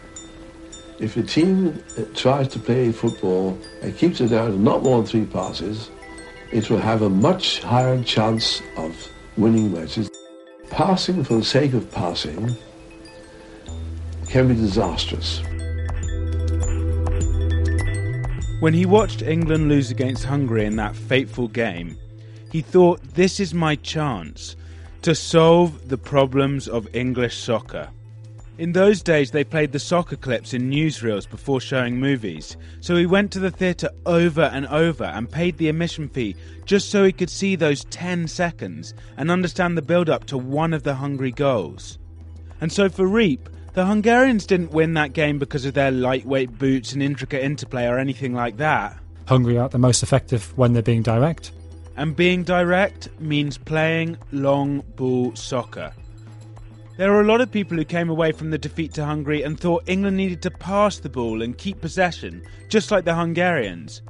If 0.99 1.15
a 1.15 1.23
team 1.23 1.83
tries 2.15 2.47
to 2.49 2.59
play 2.59 2.91
football 2.91 3.57
and 3.81 3.95
keeps 3.95 4.19
it 4.19 4.29
down 4.29 4.51
to 4.51 4.57
not 4.57 4.83
more 4.83 4.97
than 4.97 5.05
three 5.05 5.25
passes, 5.25 5.91
it 6.51 6.69
will 6.69 6.79
have 6.79 7.03
a 7.03 7.09
much 7.09 7.61
higher 7.61 8.01
chance 8.03 8.61
of 8.77 8.95
winning 9.37 9.71
matches. 9.71 10.09
Passing 10.69 11.23
for 11.23 11.35
the 11.35 11.45
sake 11.45 11.73
of 11.73 11.89
passing 11.91 12.55
can 14.27 14.47
be 14.47 14.55
disastrous. 14.55 15.41
When 18.59 18.73
he 18.73 18.87
watched 18.87 19.21
England 19.21 19.69
lose 19.69 19.91
against 19.91 20.23
Hungary 20.23 20.65
in 20.65 20.77
that 20.77 20.95
fateful 20.95 21.47
game, 21.47 21.95
he 22.51 22.61
thought, 22.61 23.01
this 23.15 23.39
is 23.39 23.53
my 23.53 23.75
chance 23.75 24.55
to 25.01 25.13
solve 25.15 25.89
the 25.89 25.97
problems 25.97 26.67
of 26.67 26.93
English 26.95 27.37
soccer. 27.37 27.89
In 28.57 28.71
those 28.71 29.03
days, 29.03 29.29
they 29.29 29.43
played 29.43 29.71
the 29.71 29.79
soccer 29.79 30.15
clips 30.15 30.51
in 30.51 30.71
newsreels 30.71 31.29
before 31.29 31.61
showing 31.61 31.99
movies, 31.99 32.57
so 32.81 32.95
he 32.95 33.05
went 33.05 33.31
to 33.31 33.39
the 33.39 33.51
theatre 33.51 33.91
over 34.07 34.41
and 34.41 34.65
over 34.67 35.03
and 35.03 35.29
paid 35.29 35.57
the 35.57 35.69
admission 35.69 36.09
fee 36.09 36.35
just 36.65 36.89
so 36.89 37.03
he 37.03 37.11
could 37.11 37.29
see 37.29 37.55
those 37.55 37.85
10 37.85 38.27
seconds 38.27 38.95
and 39.15 39.29
understand 39.29 39.77
the 39.77 39.83
build 39.83 40.09
up 40.09 40.25
to 40.25 40.39
one 40.39 40.73
of 40.73 40.81
the 40.81 40.95
Hungary 40.95 41.31
goals. 41.31 41.99
And 42.59 42.71
so 42.71 42.89
for 42.89 43.05
Reep, 43.05 43.47
the 43.73 43.85
Hungarians 43.85 44.47
didn't 44.47 44.71
win 44.71 44.95
that 44.95 45.13
game 45.13 45.37
because 45.37 45.63
of 45.65 45.75
their 45.75 45.91
lightweight 45.91 46.57
boots 46.57 46.93
and 46.93 47.03
intricate 47.03 47.43
interplay 47.43 47.85
or 47.85 47.99
anything 47.99 48.33
like 48.33 48.57
that. 48.57 48.97
Hungary 49.27 49.59
aren't 49.59 49.71
the 49.71 49.77
most 49.77 50.01
effective 50.01 50.57
when 50.57 50.73
they're 50.73 50.81
being 50.81 51.03
direct. 51.03 51.51
And 51.97 52.15
being 52.15 52.43
direct 52.43 53.09
means 53.19 53.57
playing 53.57 54.17
long 54.31 54.83
ball 54.95 55.35
soccer. 55.35 55.91
There 56.97 57.13
are 57.13 57.21
a 57.21 57.27
lot 57.27 57.41
of 57.41 57.51
people 57.51 57.77
who 57.77 57.85
came 57.85 58.09
away 58.09 58.31
from 58.31 58.51
the 58.51 58.57
defeat 58.57 58.93
to 58.93 59.05
Hungary 59.05 59.43
and 59.43 59.59
thought 59.59 59.83
England 59.87 60.17
needed 60.17 60.41
to 60.43 60.51
pass 60.51 60.99
the 60.99 61.09
ball 61.09 61.41
and 61.41 61.57
keep 61.57 61.81
possession, 61.81 62.43
just 62.69 62.91
like 62.91 63.05
the 63.05 63.15
Hungarians. 63.15 64.01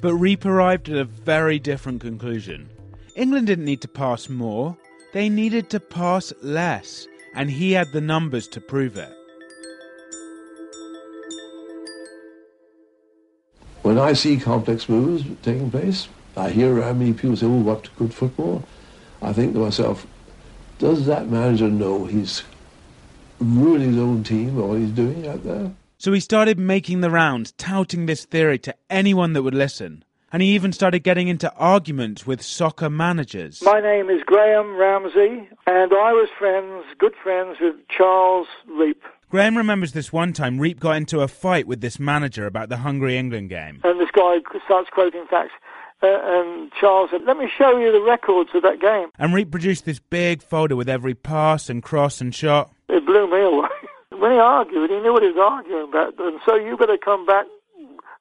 But 0.00 0.14
Reep 0.14 0.44
arrived 0.44 0.88
at 0.88 0.96
a 0.96 1.04
very 1.04 1.58
different 1.58 2.00
conclusion. 2.00 2.68
England 3.16 3.46
didn't 3.46 3.64
need 3.64 3.80
to 3.82 3.88
pass 3.88 4.28
more, 4.28 4.76
they 5.12 5.28
needed 5.28 5.70
to 5.70 5.80
pass 5.80 6.32
less, 6.42 7.06
and 7.34 7.50
he 7.50 7.72
had 7.72 7.92
the 7.92 8.00
numbers 8.00 8.46
to 8.48 8.60
prove 8.60 8.96
it. 8.96 9.12
When 13.82 13.98
I 13.98 14.12
see 14.12 14.36
complex 14.36 14.88
moves 14.88 15.24
taking 15.42 15.70
place, 15.70 16.08
I 16.40 16.48
hear 16.48 16.80
how 16.80 16.94
many 16.94 17.12
people 17.12 17.36
say, 17.36 17.44
oh, 17.44 17.50
what 17.50 17.94
good 17.96 18.14
football. 18.14 18.64
I 19.20 19.34
think 19.34 19.52
to 19.52 19.58
myself, 19.58 20.06
does 20.78 21.04
that 21.04 21.28
manager 21.28 21.68
know 21.68 22.06
he's 22.06 22.42
ruining 23.38 23.90
his 23.90 23.98
own 23.98 24.24
team 24.24 24.58
or 24.58 24.68
what 24.68 24.78
he's 24.78 24.90
doing 24.90 25.28
out 25.28 25.44
there? 25.44 25.70
So 25.98 26.14
he 26.14 26.20
started 26.20 26.58
making 26.58 27.02
the 27.02 27.10
rounds, 27.10 27.52
touting 27.52 28.06
this 28.06 28.24
theory 28.24 28.58
to 28.60 28.74
anyone 28.88 29.34
that 29.34 29.42
would 29.42 29.54
listen. 29.54 30.02
And 30.32 30.40
he 30.40 30.54
even 30.54 30.72
started 30.72 31.00
getting 31.00 31.28
into 31.28 31.52
arguments 31.56 32.26
with 32.26 32.40
soccer 32.40 32.88
managers. 32.88 33.60
My 33.62 33.80
name 33.80 34.08
is 34.08 34.22
Graham 34.24 34.76
Ramsey, 34.76 35.46
and 35.66 35.92
I 35.92 36.12
was 36.14 36.30
friends, 36.38 36.84
good 36.98 37.14
friends, 37.22 37.58
with 37.60 37.74
Charles 37.88 38.46
Reep. 38.66 39.02
Graham 39.28 39.56
remembers 39.56 39.92
this 39.92 40.12
one 40.12 40.32
time 40.32 40.58
Reep 40.58 40.80
got 40.80 40.96
into 40.96 41.20
a 41.20 41.28
fight 41.28 41.66
with 41.66 41.82
this 41.82 42.00
manager 42.00 42.46
about 42.46 42.68
the 42.70 42.78
Hungary 42.78 43.18
England 43.18 43.50
game. 43.50 43.80
And 43.84 44.00
this 44.00 44.10
guy 44.10 44.38
starts 44.64 44.88
quoting 44.90 45.26
facts. 45.28 45.52
Uh, 46.02 46.18
and 46.22 46.72
Charles 46.80 47.10
said, 47.10 47.22
Let 47.26 47.36
me 47.36 47.48
show 47.58 47.78
you 47.78 47.92
the 47.92 48.00
records 48.00 48.50
of 48.54 48.62
that 48.62 48.80
game. 48.80 49.10
And 49.18 49.34
reproduced 49.34 49.84
this 49.84 49.98
big 49.98 50.42
folder 50.42 50.76
with 50.76 50.88
every 50.88 51.14
pass 51.14 51.68
and 51.68 51.82
cross 51.82 52.20
and 52.20 52.34
shot. 52.34 52.72
It 52.88 53.04
blew 53.04 53.30
me 53.30 53.40
away. 53.40 53.68
when 54.18 54.32
he 54.32 54.38
argued, 54.38 54.90
he 54.90 55.00
knew 55.00 55.12
what 55.12 55.22
he 55.22 55.30
was 55.30 55.38
arguing 55.38 55.88
about. 55.88 56.14
And 56.18 56.40
so 56.46 56.54
you 56.54 56.76
better 56.76 56.98
come 56.98 57.26
back 57.26 57.46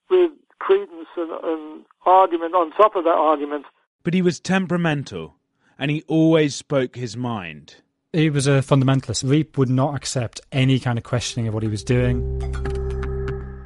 with 0.09 0.31
credence 0.59 1.07
and, 1.15 1.31
and 1.43 1.85
argument 2.05 2.53
on 2.53 2.71
top 2.71 2.95
of 2.95 3.03
that 3.05 3.15
argument. 3.15 3.65
But 4.03 4.13
he 4.13 4.21
was 4.21 4.39
temperamental, 4.39 5.35
and 5.77 5.91
he 5.91 6.03
always 6.07 6.55
spoke 6.55 6.95
his 6.95 7.15
mind. 7.15 7.75
He 8.11 8.29
was 8.29 8.47
a 8.47 8.61
fundamentalist. 8.61 9.29
Reep 9.29 9.57
would 9.57 9.69
not 9.69 9.95
accept 9.95 10.41
any 10.51 10.79
kind 10.79 10.97
of 10.97 11.03
questioning 11.03 11.47
of 11.47 11.53
what 11.53 11.63
he 11.63 11.69
was 11.69 11.83
doing. 11.83 12.39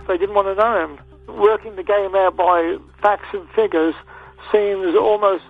They 0.07 0.17
didn't 0.17 0.35
want 0.35 0.47
to 0.47 0.55
know 0.55 0.83
him. 0.83 0.99
Working 1.27 1.75
the 1.75 1.83
game 1.83 2.15
out 2.15 2.35
by 2.35 2.77
facts 3.01 3.27
and 3.33 3.47
figures 3.49 3.95
seems 4.51 4.95
almost 4.95 5.43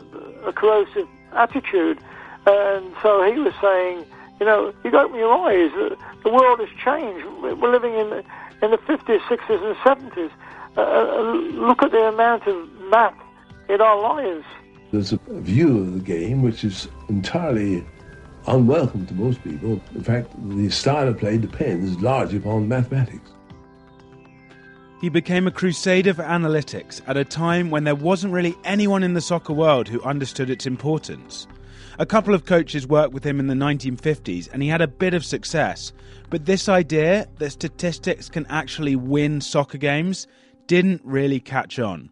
a 0.45 0.53
corrosive 0.53 1.07
attitude. 1.33 1.99
And 2.45 2.93
so 3.01 3.23
he 3.23 3.39
was 3.39 3.53
saying, 3.61 4.05
you 4.39 4.45
know, 4.45 4.73
you 4.83 4.91
open 4.97 5.17
your 5.17 5.33
eyes. 5.33 5.71
The 6.23 6.29
world 6.29 6.59
has 6.59 6.69
changed. 6.83 7.25
We're 7.41 7.71
living 7.71 7.93
in 7.93 8.09
the, 8.09 8.23
in 8.61 8.71
the 8.71 8.77
50s, 8.77 9.19
60s, 9.19 9.63
and 9.63 9.75
70s. 9.77 10.31
Uh, 10.75 11.21
look 11.65 11.83
at 11.83 11.91
the 11.91 11.99
amount 11.99 12.47
of 12.47 12.69
math 12.89 13.15
in 13.69 13.79
our 13.81 13.99
lives. 13.99 14.45
There's 14.91 15.13
a 15.13 15.19
view 15.27 15.79
of 15.79 15.93
the 15.93 15.99
game 15.99 16.41
which 16.41 16.63
is 16.63 16.87
entirely 17.09 17.85
unwelcome 18.47 19.05
to 19.07 19.13
most 19.13 19.43
people. 19.43 19.81
In 19.95 20.03
fact, 20.03 20.31
the 20.49 20.69
style 20.69 21.07
of 21.07 21.17
play 21.19 21.37
depends 21.37 21.99
largely 22.01 22.37
upon 22.37 22.67
mathematics. 22.67 23.32
He 25.03 25.09
became 25.09 25.47
a 25.47 25.51
crusader 25.51 26.13
for 26.13 26.23
analytics 26.23 27.01
at 27.07 27.17
a 27.17 27.25
time 27.25 27.69
when 27.69 27.83
there 27.83 27.93
wasn't 27.93 28.31
really 28.31 28.55
anyone 28.63 29.03
in 29.03 29.15
the 29.15 29.19
soccer 29.19 29.51
world 29.51 29.89
who 29.89 30.01
understood 30.03 30.49
its 30.49 30.65
importance. 30.65 31.45
A 31.99 32.05
couple 32.05 32.33
of 32.33 32.45
coaches 32.45 32.87
worked 32.87 33.11
with 33.11 33.25
him 33.25 33.37
in 33.37 33.47
the 33.47 33.53
1950s 33.53 34.47
and 34.53 34.63
he 34.63 34.69
had 34.69 34.79
a 34.79 34.87
bit 34.87 35.13
of 35.13 35.25
success, 35.25 35.91
but 36.29 36.45
this 36.45 36.69
idea 36.69 37.27
that 37.39 37.49
statistics 37.49 38.29
can 38.29 38.45
actually 38.45 38.95
win 38.95 39.41
soccer 39.41 39.77
games 39.77 40.25
didn't 40.67 41.01
really 41.03 41.41
catch 41.41 41.79
on. 41.79 42.09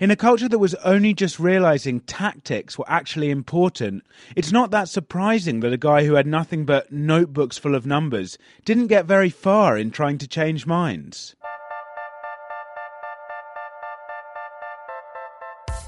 In 0.00 0.10
a 0.10 0.16
culture 0.16 0.48
that 0.48 0.58
was 0.58 0.74
only 0.84 1.14
just 1.14 1.38
realizing 1.38 2.00
tactics 2.00 2.76
were 2.76 2.90
actually 2.90 3.30
important, 3.30 4.02
it's 4.34 4.50
not 4.50 4.72
that 4.72 4.88
surprising 4.88 5.60
that 5.60 5.72
a 5.72 5.76
guy 5.76 6.04
who 6.04 6.14
had 6.14 6.26
nothing 6.26 6.64
but 6.64 6.90
notebooks 6.90 7.58
full 7.58 7.76
of 7.76 7.86
numbers 7.86 8.38
didn't 8.64 8.88
get 8.88 9.06
very 9.06 9.30
far 9.30 9.78
in 9.78 9.92
trying 9.92 10.18
to 10.18 10.26
change 10.26 10.66
minds. 10.66 11.36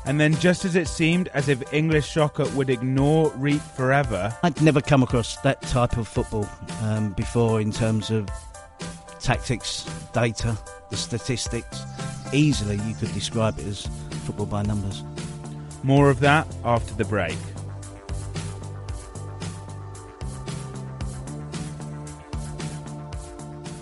And 0.07 0.21
then, 0.21 0.37
just 0.37 0.65
as 0.65 0.77
it 0.77 0.87
seemed 0.87 1.27
as 1.35 1.49
if 1.49 1.73
English 1.73 2.13
soccer 2.13 2.49
would 2.51 2.71
ignore 2.71 3.31
Reep 3.33 3.61
forever, 3.61 4.33
I'd 4.45 4.63
never 4.63 4.81
come 4.81 5.03
across 5.03 5.37
that 5.39 5.61
type 5.63 5.97
of 5.97 6.07
football 6.07 6.49
um, 6.83 7.13
before 7.15 7.61
in 7.61 7.73
terms 7.73 8.11
of 8.11 8.31
tactics, 9.19 9.85
data, 10.13 10.57
the 10.91 10.97
statistics. 10.97 11.83
Easily, 12.33 12.77
you 12.87 12.95
could 12.95 13.13
describe 13.15 13.59
it 13.59 13.67
as 13.67 13.89
football 14.25 14.47
by 14.47 14.63
numbers. 14.63 15.03
More 15.83 16.09
of 16.09 16.21
that 16.21 16.47
after 16.65 16.95
the 16.95 17.05
break. 17.05 17.37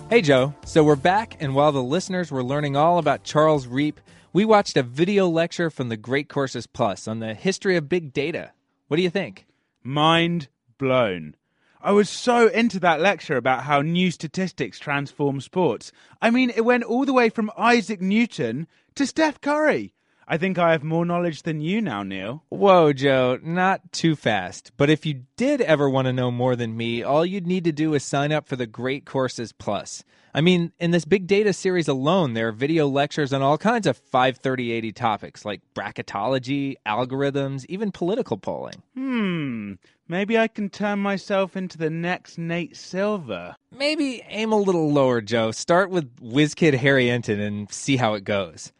Hey, 0.08 0.22
Joe. 0.22 0.54
So 0.64 0.84
we're 0.84 0.96
back, 0.96 1.36
and 1.40 1.54
while 1.54 1.72
the 1.72 1.82
listeners 1.82 2.30
were 2.30 2.42
learning 2.42 2.76
all 2.76 2.98
about 2.98 3.24
Charles 3.24 3.66
Reep, 3.66 4.00
we 4.34 4.44
watched 4.44 4.76
a 4.76 4.82
video 4.82 5.28
lecture 5.28 5.70
from 5.70 5.88
the 5.88 5.96
Great 5.96 6.28
Courses 6.28 6.66
Plus 6.66 7.06
on 7.06 7.20
the 7.20 7.34
history 7.34 7.76
of 7.76 7.88
big 7.88 8.12
data. 8.12 8.50
What 8.88 8.96
do 8.96 9.02
you 9.04 9.08
think? 9.08 9.46
Mind 9.84 10.48
blown. 10.76 11.36
I 11.80 11.92
was 11.92 12.10
so 12.10 12.48
into 12.48 12.80
that 12.80 13.00
lecture 13.00 13.36
about 13.36 13.62
how 13.62 13.80
new 13.80 14.10
statistics 14.10 14.80
transform 14.80 15.40
sports. 15.40 15.92
I 16.20 16.30
mean, 16.30 16.50
it 16.50 16.64
went 16.64 16.82
all 16.82 17.04
the 17.04 17.12
way 17.12 17.28
from 17.28 17.52
Isaac 17.56 18.00
Newton 18.00 18.66
to 18.96 19.06
Steph 19.06 19.40
Curry. 19.40 19.93
I 20.26 20.38
think 20.38 20.58
I 20.58 20.72
have 20.72 20.82
more 20.82 21.04
knowledge 21.04 21.42
than 21.42 21.60
you 21.60 21.80
now, 21.80 22.02
Neil. 22.02 22.42
Whoa, 22.48 22.92
Joe, 22.92 23.38
not 23.42 23.92
too 23.92 24.16
fast. 24.16 24.72
But 24.76 24.90
if 24.90 25.04
you 25.04 25.24
did 25.36 25.60
ever 25.60 25.88
want 25.88 26.06
to 26.06 26.12
know 26.12 26.30
more 26.30 26.56
than 26.56 26.76
me, 26.76 27.02
all 27.02 27.26
you'd 27.26 27.46
need 27.46 27.64
to 27.64 27.72
do 27.72 27.94
is 27.94 28.02
sign 28.02 28.32
up 28.32 28.48
for 28.48 28.56
the 28.56 28.66
Great 28.66 29.04
Courses 29.04 29.52
Plus. 29.52 30.02
I 30.36 30.40
mean, 30.40 30.72
in 30.80 30.90
this 30.90 31.04
big 31.04 31.28
data 31.28 31.52
series 31.52 31.86
alone, 31.86 32.34
there 32.34 32.48
are 32.48 32.52
video 32.52 32.88
lectures 32.88 33.32
on 33.32 33.40
all 33.40 33.56
kinds 33.56 33.86
of 33.86 33.96
53080 33.96 34.90
topics 34.90 35.44
like 35.44 35.60
bracketology, 35.76 36.74
algorithms, 36.84 37.64
even 37.68 37.92
political 37.92 38.36
polling. 38.36 38.82
Hmm, 38.94 39.74
maybe 40.08 40.36
I 40.36 40.48
can 40.48 40.70
turn 40.70 40.98
myself 40.98 41.56
into 41.56 41.78
the 41.78 41.90
next 41.90 42.36
Nate 42.36 42.76
Silver. 42.76 43.54
Maybe 43.70 44.24
aim 44.28 44.50
a 44.50 44.56
little 44.56 44.90
lower, 44.90 45.20
Joe. 45.20 45.52
Start 45.52 45.90
with 45.90 46.16
WizKid 46.16 46.74
Harry 46.74 47.06
Enten 47.06 47.40
and 47.40 47.70
see 47.70 47.96
how 47.96 48.14
it 48.14 48.24
goes. 48.24 48.72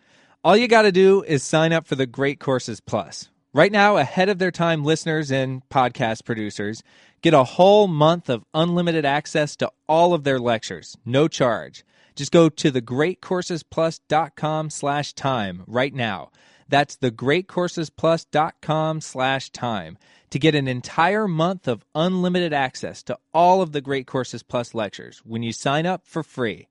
All 0.44 0.56
you 0.58 0.68
got 0.68 0.82
to 0.82 0.92
do 0.92 1.22
is 1.22 1.42
sign 1.42 1.72
up 1.72 1.86
for 1.86 1.94
the 1.94 2.04
Great 2.04 2.38
Courses 2.38 2.78
Plus. 2.78 3.30
Right 3.54 3.72
now, 3.72 3.96
ahead 3.96 4.28
of 4.28 4.38
their 4.38 4.50
time, 4.50 4.84
listeners 4.84 5.32
and 5.32 5.66
podcast 5.70 6.26
producers 6.26 6.82
get 7.22 7.32
a 7.32 7.44
whole 7.44 7.86
month 7.86 8.28
of 8.28 8.44
unlimited 8.52 9.06
access 9.06 9.56
to 9.56 9.72
all 9.88 10.12
of 10.12 10.24
their 10.24 10.38
lectures, 10.38 10.98
no 11.02 11.28
charge. 11.28 11.82
Just 12.14 12.30
go 12.30 12.50
to 12.50 12.70
thegreatcoursesplus.com 12.70 14.68
slash 14.68 15.14
time 15.14 15.62
right 15.66 15.94
now. 15.94 16.30
That's 16.68 16.98
thegreatcoursesplus.com 16.98 19.00
slash 19.00 19.48
time 19.48 19.96
to 20.28 20.38
get 20.38 20.54
an 20.54 20.68
entire 20.68 21.26
month 21.26 21.66
of 21.66 21.86
unlimited 21.94 22.52
access 22.52 23.02
to 23.04 23.18
all 23.32 23.62
of 23.62 23.72
the 23.72 23.80
Great 23.80 24.06
Courses 24.06 24.42
Plus 24.42 24.74
lectures 24.74 25.22
when 25.24 25.42
you 25.42 25.52
sign 25.52 25.86
up 25.86 26.06
for 26.06 26.22
free. 26.22 26.68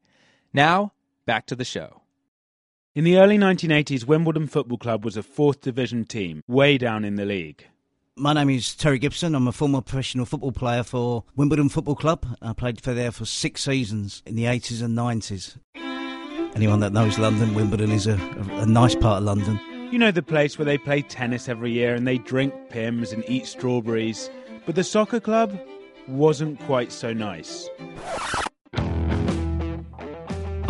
Now, 0.53 0.93
back 1.25 1.47
to 1.47 1.55
the 1.55 1.65
show. 1.65 2.02
In 2.95 3.05
the 3.05 3.17
early 3.17 3.39
1980s, 3.39 4.05
Wimbledon 4.05 4.45
Football 4.45 4.77
Club 4.77 5.03
was 5.03 5.17
a 5.17 5.23
fourth 5.23 5.61
division 5.61 6.05
team, 6.05 6.43
way 6.47 6.77
down 6.77 7.03
in 7.03 7.15
the 7.15 7.25
league. 7.25 7.65
My 8.15 8.33
name 8.33 8.51
is 8.51 8.75
Terry 8.75 8.99
Gibson. 8.99 9.33
I'm 9.33 9.47
a 9.47 9.51
former 9.51 9.81
professional 9.81 10.27
football 10.27 10.51
player 10.51 10.83
for 10.83 11.23
Wimbledon 11.35 11.69
Football 11.69 11.95
Club. 11.95 12.23
I 12.39 12.53
played 12.53 12.81
for 12.81 12.93
there 12.93 13.11
for 13.11 13.25
six 13.25 13.63
seasons 13.63 14.21
in 14.27 14.35
the 14.35 14.43
80s 14.43 14.83
and 14.83 14.95
90s. 14.95 15.57
Anyone 16.55 16.81
that 16.81 16.93
knows 16.93 17.17
London, 17.17 17.55
Wimbledon 17.55 17.89
is 17.89 18.05
a, 18.05 18.13
a, 18.13 18.61
a 18.61 18.65
nice 18.67 18.93
part 18.93 19.17
of 19.17 19.23
London. 19.23 19.59
You 19.91 19.97
know 19.97 20.11
the 20.11 20.21
place 20.21 20.59
where 20.59 20.65
they 20.65 20.77
play 20.77 21.01
tennis 21.01 21.49
every 21.49 21.71
year 21.71 21.95
and 21.95 22.05
they 22.05 22.19
drink 22.19 22.53
Pimm's 22.69 23.11
and 23.11 23.23
eat 23.27 23.47
strawberries. 23.47 24.29
But 24.67 24.75
the 24.75 24.83
soccer 24.83 25.19
club 25.19 25.59
wasn't 26.07 26.59
quite 26.59 26.91
so 26.91 27.11
nice. 27.11 27.67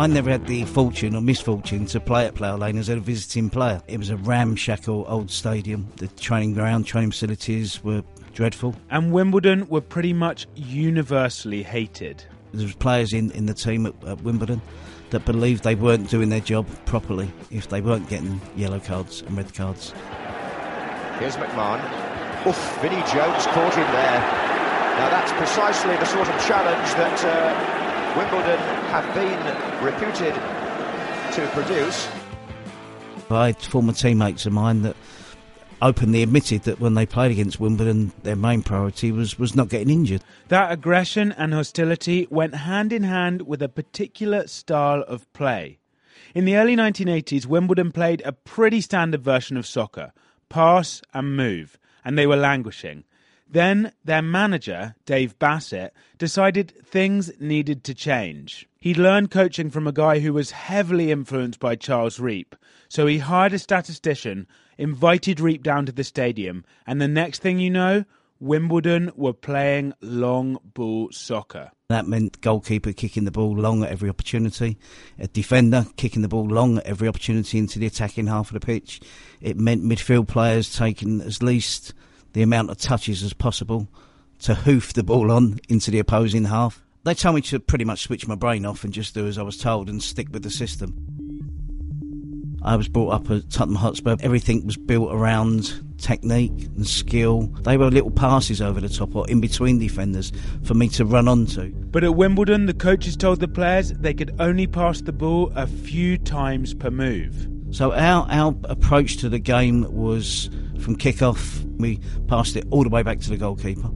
I 0.04 0.06
never 0.06 0.28
had 0.28 0.46
the 0.46 0.66
fortune 0.66 1.16
or 1.16 1.22
misfortune 1.22 1.86
to 1.86 1.98
play 1.98 2.26
at 2.26 2.34
Plough 2.34 2.56
Lane 2.56 2.76
as 2.76 2.90
a 2.90 2.96
visiting 2.96 3.48
player. 3.48 3.80
It 3.88 3.96
was 3.96 4.10
a 4.10 4.18
ramshackle 4.18 5.06
old 5.08 5.30
stadium. 5.30 5.90
The 5.96 6.08
training 6.08 6.52
ground, 6.52 6.84
training 6.84 7.12
facilities 7.12 7.82
were 7.82 8.02
dreadful. 8.34 8.76
And 8.90 9.14
Wimbledon 9.14 9.66
were 9.68 9.80
pretty 9.80 10.12
much 10.12 10.46
universally 10.56 11.62
hated. 11.62 12.22
There 12.52 12.66
was 12.66 12.74
players 12.74 13.14
in, 13.14 13.30
in 13.30 13.46
the 13.46 13.54
team 13.54 13.86
at, 13.86 13.94
at 14.06 14.20
Wimbledon 14.20 14.60
that 15.08 15.24
believed 15.24 15.64
they 15.64 15.74
weren't 15.74 16.10
doing 16.10 16.28
their 16.28 16.40
job 16.40 16.66
properly 16.84 17.32
if 17.50 17.70
they 17.70 17.80
weren't 17.80 18.06
getting 18.10 18.42
yellow 18.56 18.80
cards 18.80 19.22
and 19.22 19.34
red 19.38 19.54
cards. 19.54 19.94
Here's 21.18 21.36
McMahon. 21.36 21.80
Oof, 22.46 22.82
Vinnie 22.82 22.96
Jones 23.10 23.46
caught 23.46 23.74
him 23.74 23.90
there. 23.90 24.20
Now 25.00 25.08
that's 25.08 25.32
precisely 25.32 25.96
the 25.96 26.04
sort 26.04 26.28
of 26.28 26.46
challenge 26.46 26.92
that 26.92 27.24
uh, 27.24 28.18
Wimbledon 28.18 28.73
have 29.02 29.12
been 29.12 29.84
reputed 29.84 30.34
to 31.34 31.48
produce. 31.48 32.08
I 33.28 33.46
had 33.46 33.60
former 33.60 33.92
teammates 33.92 34.46
of 34.46 34.52
mine 34.52 34.82
that 34.82 34.94
openly 35.82 36.22
admitted 36.22 36.62
that 36.62 36.78
when 36.78 36.94
they 36.94 37.04
played 37.04 37.32
against 37.32 37.58
Wimbledon, 37.58 38.12
their 38.22 38.36
main 38.36 38.62
priority 38.62 39.10
was, 39.10 39.36
was 39.36 39.56
not 39.56 39.68
getting 39.68 39.90
injured. 39.90 40.22
That 40.46 40.70
aggression 40.70 41.32
and 41.32 41.52
hostility 41.52 42.28
went 42.30 42.54
hand 42.54 42.92
in 42.92 43.02
hand 43.02 43.42
with 43.42 43.62
a 43.62 43.68
particular 43.68 44.46
style 44.46 45.02
of 45.08 45.30
play. 45.32 45.80
In 46.32 46.44
the 46.44 46.56
early 46.56 46.76
1980s, 46.76 47.46
Wimbledon 47.46 47.90
played 47.90 48.22
a 48.24 48.30
pretty 48.30 48.80
standard 48.80 49.24
version 49.24 49.56
of 49.56 49.66
soccer 49.66 50.12
pass 50.48 51.02
and 51.12 51.36
move, 51.36 51.78
and 52.04 52.16
they 52.16 52.28
were 52.28 52.36
languishing. 52.36 53.02
Then 53.54 53.92
their 54.04 54.20
manager, 54.20 54.96
Dave 55.06 55.38
Bassett, 55.38 55.94
decided 56.18 56.74
things 56.84 57.30
needed 57.38 57.84
to 57.84 57.94
change. 57.94 58.68
He'd 58.80 58.98
learned 58.98 59.30
coaching 59.30 59.70
from 59.70 59.86
a 59.86 59.92
guy 59.92 60.18
who 60.18 60.32
was 60.32 60.50
heavily 60.50 61.12
influenced 61.12 61.60
by 61.60 61.76
Charles 61.76 62.18
Reep, 62.18 62.56
so 62.88 63.06
he 63.06 63.18
hired 63.18 63.52
a 63.52 63.60
statistician, 63.60 64.48
invited 64.76 65.38
Reep 65.38 65.62
down 65.62 65.86
to 65.86 65.92
the 65.92 66.02
stadium, 66.02 66.64
and 66.84 67.00
the 67.00 67.06
next 67.06 67.42
thing 67.42 67.60
you 67.60 67.70
know, 67.70 68.04
Wimbledon 68.40 69.12
were 69.14 69.32
playing 69.32 69.92
long 70.00 70.58
ball 70.64 71.10
soccer. 71.12 71.70
That 71.90 72.08
meant 72.08 72.40
goalkeeper 72.40 72.92
kicking 72.92 73.24
the 73.24 73.30
ball 73.30 73.56
long 73.56 73.84
at 73.84 73.90
every 73.92 74.10
opportunity, 74.10 74.78
a 75.16 75.28
defender 75.28 75.86
kicking 75.94 76.22
the 76.22 76.28
ball 76.28 76.48
long 76.48 76.78
at 76.78 76.86
every 76.86 77.06
opportunity 77.06 77.58
into 77.58 77.78
the 77.78 77.86
attacking 77.86 78.26
half 78.26 78.48
of 78.48 78.54
the 78.54 78.66
pitch. 78.66 79.00
It 79.40 79.56
meant 79.56 79.84
midfield 79.84 80.26
players 80.26 80.76
taking 80.76 81.20
at 81.20 81.40
least 81.40 81.94
the 82.34 82.42
amount 82.42 82.68
of 82.68 82.76
touches 82.76 83.22
as 83.22 83.32
possible 83.32 83.88
to 84.40 84.54
hoof 84.54 84.92
the 84.92 85.02
ball 85.02 85.32
on 85.32 85.58
into 85.68 85.90
the 85.90 85.98
opposing 85.98 86.44
half. 86.44 86.82
They 87.04 87.14
told 87.14 87.36
me 87.36 87.40
to 87.42 87.60
pretty 87.60 87.84
much 87.84 88.02
switch 88.02 88.28
my 88.28 88.34
brain 88.34 88.66
off 88.66 88.84
and 88.84 88.92
just 88.92 89.14
do 89.14 89.26
as 89.26 89.38
I 89.38 89.42
was 89.42 89.56
told 89.56 89.88
and 89.88 90.02
stick 90.02 90.28
with 90.30 90.42
the 90.42 90.50
system. 90.50 90.94
I 92.62 92.76
was 92.76 92.88
brought 92.88 93.10
up 93.10 93.30
at 93.30 93.50
Tottenham 93.50 93.76
Hotspur. 93.76 94.16
Everything 94.20 94.64
was 94.64 94.78
built 94.78 95.12
around 95.12 95.82
technique 95.98 96.66
and 96.76 96.86
skill. 96.86 97.48
They 97.60 97.76
were 97.76 97.90
little 97.90 98.10
passes 98.10 98.62
over 98.62 98.80
the 98.80 98.88
top 98.88 99.14
or 99.14 99.28
in 99.28 99.42
between 99.42 99.78
defenders 99.78 100.32
for 100.62 100.72
me 100.72 100.88
to 100.90 101.04
run 101.04 101.28
onto. 101.28 101.72
But 101.74 102.04
at 102.04 102.14
Wimbledon, 102.14 102.64
the 102.64 102.74
coaches 102.74 103.16
told 103.16 103.40
the 103.40 103.48
players 103.48 103.90
they 103.92 104.14
could 104.14 104.34
only 104.40 104.66
pass 104.66 105.02
the 105.02 105.12
ball 105.12 105.52
a 105.54 105.66
few 105.66 106.16
times 106.16 106.72
per 106.72 106.90
move. 106.90 107.48
So 107.70 107.92
our, 107.92 108.26
our 108.30 108.56
approach 108.64 109.18
to 109.18 109.28
the 109.28 109.38
game 109.38 109.92
was 109.92 110.48
from 110.80 110.96
kick-off, 110.96 111.62
we 111.78 112.00
passed 112.28 112.56
it 112.56 112.64
all 112.70 112.82
the 112.82 112.88
way 112.88 113.02
back 113.02 113.20
to 113.20 113.30
the 113.30 113.36
goalkeeper, 113.36 113.90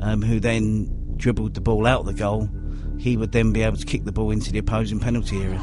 um, 0.00 0.22
who 0.22 0.40
then 0.40 0.88
dribbled 1.16 1.54
the 1.54 1.60
ball 1.60 1.86
out 1.86 2.00
of 2.00 2.06
the 2.06 2.14
goal. 2.14 2.48
He 2.98 3.16
would 3.16 3.32
then 3.32 3.52
be 3.52 3.62
able 3.62 3.76
to 3.76 3.86
kick 3.86 4.04
the 4.04 4.12
ball 4.12 4.30
into 4.30 4.52
the 4.52 4.58
opposing 4.58 5.00
penalty 5.00 5.42
area. 5.42 5.60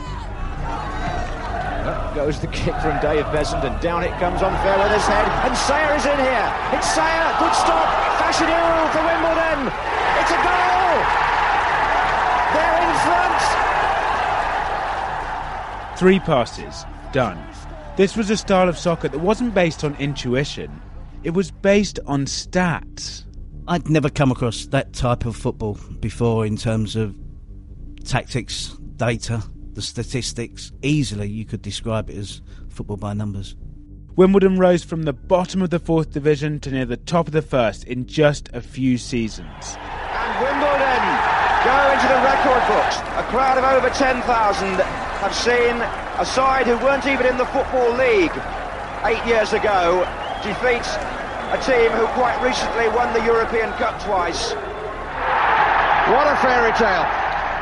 Up 1.81 2.13
goes 2.13 2.39
the 2.39 2.47
kick 2.47 2.75
from 2.75 2.99
Dave 3.01 3.25
Beasant, 3.31 3.81
down 3.81 4.03
it 4.03 4.11
comes 4.19 4.43
on 4.43 4.53
Fairweather's 4.61 5.05
head, 5.05 5.27
and 5.47 5.57
Sayer 5.57 5.95
is 5.95 6.05
in 6.05 6.19
here. 6.19 6.53
It's 6.73 6.93
Sayer, 6.93 7.35
good 7.39 7.55
stop, 7.55 7.89
Fashanu 8.21 8.91
for 8.93 9.01
Wimbledon. 9.01 9.71
It's 10.21 10.29
a 10.29 10.37
goal. 10.45 11.01
They're 12.53 12.77
in 12.85 12.93
front. 13.01 13.41
Three 15.97 16.19
passes, 16.19 16.85
done. 17.11 17.39
This 17.97 18.15
was 18.15 18.29
a 18.29 18.37
style 18.37 18.69
of 18.69 18.77
soccer 18.77 19.09
that 19.09 19.19
wasn't 19.19 19.53
based 19.53 19.83
on 19.83 19.95
intuition, 19.95 20.81
it 21.23 21.31
was 21.31 21.51
based 21.51 21.99
on 22.07 22.25
stats. 22.25 23.25
I'd 23.67 23.89
never 23.89 24.09
come 24.09 24.31
across 24.31 24.65
that 24.67 24.93
type 24.93 25.25
of 25.25 25.35
football 25.35 25.77
before 25.99 26.45
in 26.45 26.57
terms 26.57 26.95
of 26.95 27.15
tactics, 28.05 28.75
data, 28.95 29.43
the 29.73 29.81
statistics. 29.81 30.71
Easily, 30.81 31.29
you 31.29 31.45
could 31.45 31.61
describe 31.61 32.09
it 32.09 32.17
as 32.17 32.41
football 32.69 32.97
by 32.97 33.13
numbers. 33.13 33.55
Wimbledon 34.15 34.57
rose 34.57 34.83
from 34.83 35.03
the 35.03 35.13
bottom 35.13 35.61
of 35.61 35.69
the 35.69 35.79
fourth 35.79 36.11
division 36.11 36.59
to 36.61 36.71
near 36.71 36.85
the 36.85 36.97
top 36.97 37.27
of 37.27 37.33
the 37.33 37.41
first 37.41 37.83
in 37.83 38.05
just 38.07 38.49
a 38.53 38.61
few 38.61 38.97
seasons. 38.97 39.77
And 41.61 41.69
Wimbledon 41.69 41.69
go 41.69 41.93
into 41.93 42.07
the 42.07 42.21
record 42.25 42.63
books. 42.67 42.97
A 43.17 43.23
crowd 43.29 43.57
of 43.57 43.63
over 43.63 43.89
10,000 43.89 44.21
have 45.21 45.35
seen 45.35 45.77
a 46.19 46.25
side 46.25 46.65
who 46.65 46.77
weren't 46.83 47.05
even 47.05 47.25
in 47.25 47.37
the 47.37 47.45
Football 47.45 47.91
League 47.93 48.33
eight 49.05 49.23
years 49.25 49.53
ago 49.53 50.05
defeat 50.43 50.85
a 51.51 51.59
team 51.61 51.91
who 51.91 52.07
quite 52.17 52.39
recently 52.41 52.87
won 52.89 53.13
the 53.13 53.23
European 53.25 53.71
Cup 53.73 54.01
twice. 54.03 54.53
What 56.09 56.27
a 56.27 56.35
fairy 56.41 56.73
tale! 56.73 57.05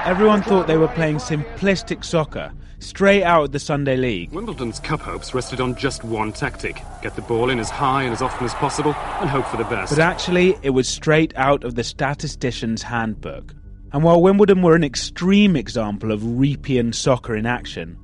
Everyone 0.06 0.42
thought 0.42 0.68
they 0.68 0.78
were 0.78 0.88
playing 0.88 1.18
simplistic 1.18 2.06
soccer, 2.06 2.54
straight 2.80 3.24
out 3.24 3.44
of 3.46 3.52
the 3.52 3.60
Sunday 3.60 3.98
League. 3.98 4.32
Wimbledon's 4.32 4.80
cup 4.80 5.02
hopes 5.02 5.34
rested 5.34 5.60
on 5.60 5.76
just 5.76 6.04
one 6.06 6.32
tactic 6.32 6.82
get 7.02 7.16
the 7.16 7.22
ball 7.24 7.50
in 7.50 7.60
as 7.60 7.70
high 7.70 8.04
and 8.04 8.14
as 8.14 8.22
often 8.22 8.46
as 8.46 8.54
possible 8.54 8.96
and 9.20 9.30
hope 9.30 9.46
for 9.48 9.58
the 9.58 9.66
best. 9.66 9.92
But 9.92 10.00
actually, 10.00 10.58
it 10.62 10.70
was 10.70 10.88
straight 10.88 11.34
out 11.36 11.66
of 11.66 11.76
the 11.76 11.84
statistician's 11.84 12.82
handbook. 12.82 13.54
And 13.92 14.04
while 14.04 14.22
Wimbledon 14.22 14.62
were 14.62 14.76
an 14.76 14.84
extreme 14.84 15.56
example 15.56 16.12
of 16.12 16.22
Reepian 16.22 16.94
soccer 16.94 17.36
in 17.36 17.46
action, 17.46 17.98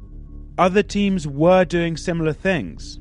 other 0.58 0.82
teams 0.82 1.28
were 1.28 1.65
doing 1.65 1.95
similar 1.95 2.34
things. 2.34 3.00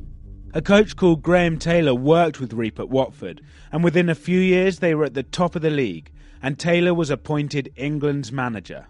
A 0.53 0.63
coach 0.63 0.95
called 0.95 1.23
Graham 1.23 1.59
Taylor 1.59 1.95
worked 1.95 2.41
with 2.41 2.53
Reep 2.53 2.79
at 2.79 2.91
Watford, 2.91 3.41
and 3.73 3.83
within 3.83 4.09
a 4.09 4.15
few 4.15 4.39
years 4.39 4.79
they 4.79 4.95
were 4.95 5.05
at 5.05 5.15
the 5.15 5.23
top 5.23 5.57
of 5.57 5.63
the 5.63 5.71
league, 5.71 6.13
and 6.43 6.59
Taylor 6.59 6.93
was 6.93 7.11
appointed 7.11 7.73
England's 7.75 8.31
manager. 8.31 8.87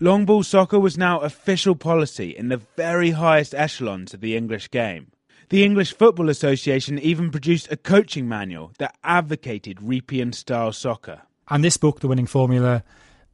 Long 0.00 0.24
ball 0.24 0.42
soccer 0.42 0.80
was 0.80 0.96
now 0.96 1.20
official 1.20 1.74
policy 1.74 2.30
in 2.30 2.48
the 2.48 2.62
very 2.76 3.10
highest 3.10 3.54
echelons 3.54 4.14
of 4.14 4.20
the 4.20 4.36
English 4.36 4.70
game. 4.70 5.08
The 5.50 5.64
English 5.64 5.94
Football 5.94 6.28
Association 6.28 6.98
even 6.98 7.30
produced 7.30 7.70
a 7.70 7.76
coaching 7.76 8.28
manual 8.28 8.72
that 8.78 8.96
advocated 9.02 9.78
Reepian 9.78 10.34
style 10.34 10.72
soccer. 10.72 11.22
And 11.48 11.64
this 11.64 11.76
book, 11.76 12.00
The 12.00 12.08
Winning 12.08 12.26
Formula, 12.26 12.84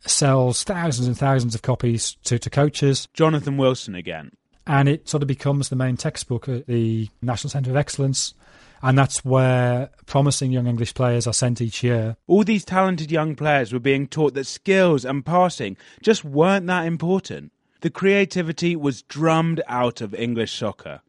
sells 0.01 0.65
thousands 0.65 1.07
and 1.07 1.17
thousands 1.17 1.55
of 1.55 1.63
copies 1.63 2.17
to, 2.25 2.39
to 2.39 2.51
coaches. 2.51 3.09
Jonathan 3.15 3.57
Wilson 3.57 3.95
again. 3.95 4.33
And 4.67 4.89
it 4.89 5.09
sort 5.09 5.23
of 5.23 5.27
becomes 5.27 5.69
the 5.69 5.77
main 5.77 5.97
textbook 5.97 6.49
at 6.49 6.67
the 6.67 7.09
National 7.21 7.51
Centre 7.51 7.71
of 7.71 7.77
Excellence. 7.77 8.35
And 8.83 8.99
that's 8.99 9.25
where 9.25 9.91
promising 10.07 10.53
young 10.53 10.67
English 10.67 10.95
players 10.95 11.27
are 11.27 11.33
sent 11.33 11.61
each 11.61 11.83
year. 11.83 12.17
All 12.27 12.45
these 12.45 12.65
talented 12.65 13.11
young 13.11 13.35
players 13.35 13.73
were 13.73 13.79
being 13.79 14.07
taught 14.07 14.35
that 14.35 14.45
skills 14.45 15.05
and 15.05 15.25
passing 15.25 15.77
just 16.03 16.25
weren't 16.25 16.67
that 16.67 16.87
important. 16.87 17.53
The 17.81 17.91
creativity 17.91 18.77
was 18.77 19.03
drummed 19.03 19.63
out 19.69 20.01
of 20.01 20.15
English 20.15 20.59
soccer, 20.59 21.01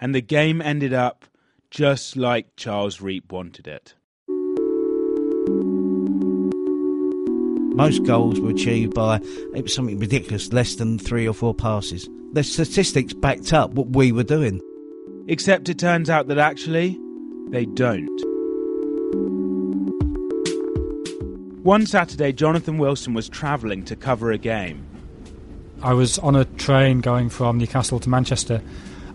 and 0.00 0.14
the 0.14 0.20
game 0.20 0.60
ended 0.60 0.92
up 0.92 1.24
just 1.70 2.16
like 2.16 2.56
Charles 2.56 3.00
Reep 3.00 3.32
wanted 3.32 3.66
it. 3.66 3.94
Most 7.74 8.04
goals 8.04 8.38
were 8.38 8.50
achieved 8.50 8.94
by 8.94 9.16
it 9.52 9.64
was 9.64 9.74
something 9.74 9.98
ridiculous, 9.98 10.52
less 10.52 10.76
than 10.76 10.96
three 10.96 11.26
or 11.26 11.34
four 11.34 11.52
passes. 11.52 12.08
The 12.32 12.44
statistics 12.44 13.12
backed 13.12 13.52
up 13.52 13.72
what 13.72 13.88
we 13.88 14.12
were 14.12 14.22
doing. 14.22 14.60
Except 15.26 15.68
it 15.68 15.78
turns 15.78 16.08
out 16.08 16.28
that 16.28 16.38
actually, 16.38 16.96
they 17.48 17.64
don't. 17.64 18.06
One 21.64 21.84
Saturday, 21.86 22.32
Jonathan 22.32 22.78
Wilson 22.78 23.12
was 23.12 23.28
travelling 23.28 23.84
to 23.86 23.96
cover 23.96 24.30
a 24.30 24.38
game. 24.38 24.86
I 25.82 25.94
was 25.94 26.20
on 26.20 26.36
a 26.36 26.44
train 26.44 27.00
going 27.00 27.28
from 27.28 27.58
Newcastle 27.58 27.98
to 27.98 28.08
Manchester, 28.08 28.62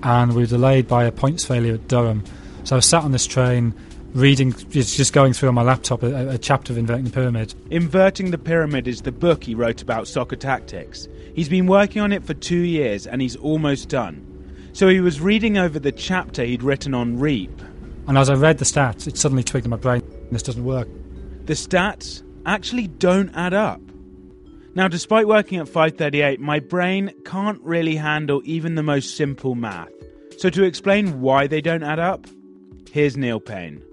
and 0.04 0.36
we 0.36 0.41
were 0.41 0.48
delayed 0.48 0.86
by 0.86 1.06
a 1.06 1.13
points 1.13 1.45
failure 1.45 1.76
at 1.76 1.88
Durham. 1.88 2.26
So 2.65 2.76
I 2.76 2.78
was 2.78 2.86
sat 2.86 3.04
on 3.04 3.13
this 3.13 3.26
train 3.26 3.74
reading, 4.13 4.54
just 4.54 5.13
going 5.13 5.34
through 5.34 5.50
on 5.50 5.56
my 5.56 5.62
laptop 5.62 6.04
a, 6.04 6.30
a, 6.30 6.38
chapter 6.38 6.74
of 6.74 6.78
Inverting 6.78 7.06
the 7.06 7.12
Pyramid. 7.12 7.54
Inverting 7.69 8.32
the 8.32 8.38
Pyramid 8.38 8.88
is 8.88 9.04
the 9.04 9.12
book 9.12 9.43
he 9.43 9.56
wrote 9.56 9.82
about 9.82 10.08
soccer 10.08 10.36
tactics. 10.36 11.08
He's 11.36 11.50
been 11.50 11.67
working 11.67 12.02
on 12.02 12.12
it 12.12 12.24
for 12.24 12.34
two 12.34 12.60
years 12.60 13.06
and 13.06 13.22
he's 13.22 13.36
almost 13.36 13.89
done. 13.89 14.26
So 14.74 14.88
he 14.88 15.00
was 15.00 15.22
reading 15.22 15.58
over 15.58 15.80
the 15.80 15.91
chapter 15.91 16.43
he'd 16.43 16.63
written 16.63 16.93
on 16.93 17.19
Reep. 17.19 17.62
And 18.08 18.17
as 18.17 18.30
I 18.30 18.34
read 18.34 18.58
the 18.58 18.65
stats, 18.65 19.08
it 19.08 19.17
suddenly 19.17 19.43
twigged 19.43 19.65
in 19.65 19.72
my 19.72 19.78
brain 19.78 20.04
this 20.32 20.43
doesn't 20.43 20.63
work. 20.63 20.88
The 21.45 21.54
stats 21.54 22.24
actually 22.45 22.88
don't 22.88 23.32
add 23.36 23.54
up. 23.54 23.82
Now, 24.76 24.88
despite 24.88 25.28
working 25.28 25.60
at 25.60 25.67
538, 25.67 26.39
my 26.39 26.60
brain 26.60 27.12
can't 27.26 27.60
really 27.62 27.95
handle 27.95 28.41
even 28.45 28.76
the 28.76 28.84
most 28.84 29.17
simple 29.17 29.56
math. 29.56 29.89
So, 30.38 30.50
to 30.52 30.63
explain 30.63 31.22
why 31.22 31.48
they 31.48 31.60
don't 31.60 31.84
add 31.84 32.00
up, 32.00 32.28
here's 32.91 33.17
Neil 33.17 33.39
Payne. 33.39 33.84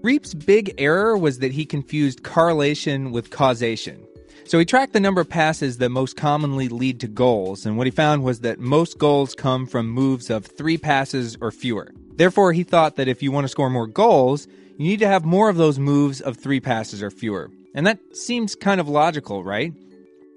Reep's 0.00 0.32
big 0.32 0.74
error 0.78 1.18
was 1.18 1.40
that 1.40 1.50
he 1.50 1.66
confused 1.66 2.22
correlation 2.22 3.10
with 3.10 3.30
causation. 3.30 4.00
So 4.44 4.56
he 4.58 4.64
tracked 4.64 4.92
the 4.92 5.00
number 5.00 5.20
of 5.20 5.28
passes 5.28 5.78
that 5.78 5.88
most 5.88 6.16
commonly 6.16 6.68
lead 6.68 7.00
to 7.00 7.08
goals, 7.08 7.66
and 7.66 7.76
what 7.76 7.88
he 7.88 7.90
found 7.90 8.22
was 8.22 8.40
that 8.40 8.60
most 8.60 8.96
goals 8.98 9.34
come 9.34 9.66
from 9.66 9.90
moves 9.90 10.30
of 10.30 10.46
three 10.46 10.78
passes 10.78 11.36
or 11.40 11.50
fewer. 11.50 11.92
Therefore, 12.14 12.52
he 12.52 12.62
thought 12.62 12.94
that 12.94 13.08
if 13.08 13.24
you 13.24 13.32
want 13.32 13.44
to 13.44 13.48
score 13.48 13.70
more 13.70 13.88
goals, 13.88 14.46
you 14.78 14.86
need 14.86 15.00
to 15.00 15.08
have 15.08 15.24
more 15.24 15.48
of 15.48 15.56
those 15.56 15.80
moves 15.80 16.20
of 16.20 16.36
three 16.36 16.60
passes 16.60 17.02
or 17.02 17.10
fewer. 17.10 17.50
And 17.74 17.84
that 17.86 17.98
seems 18.16 18.54
kind 18.54 18.80
of 18.80 18.88
logical, 18.88 19.42
right? 19.42 19.72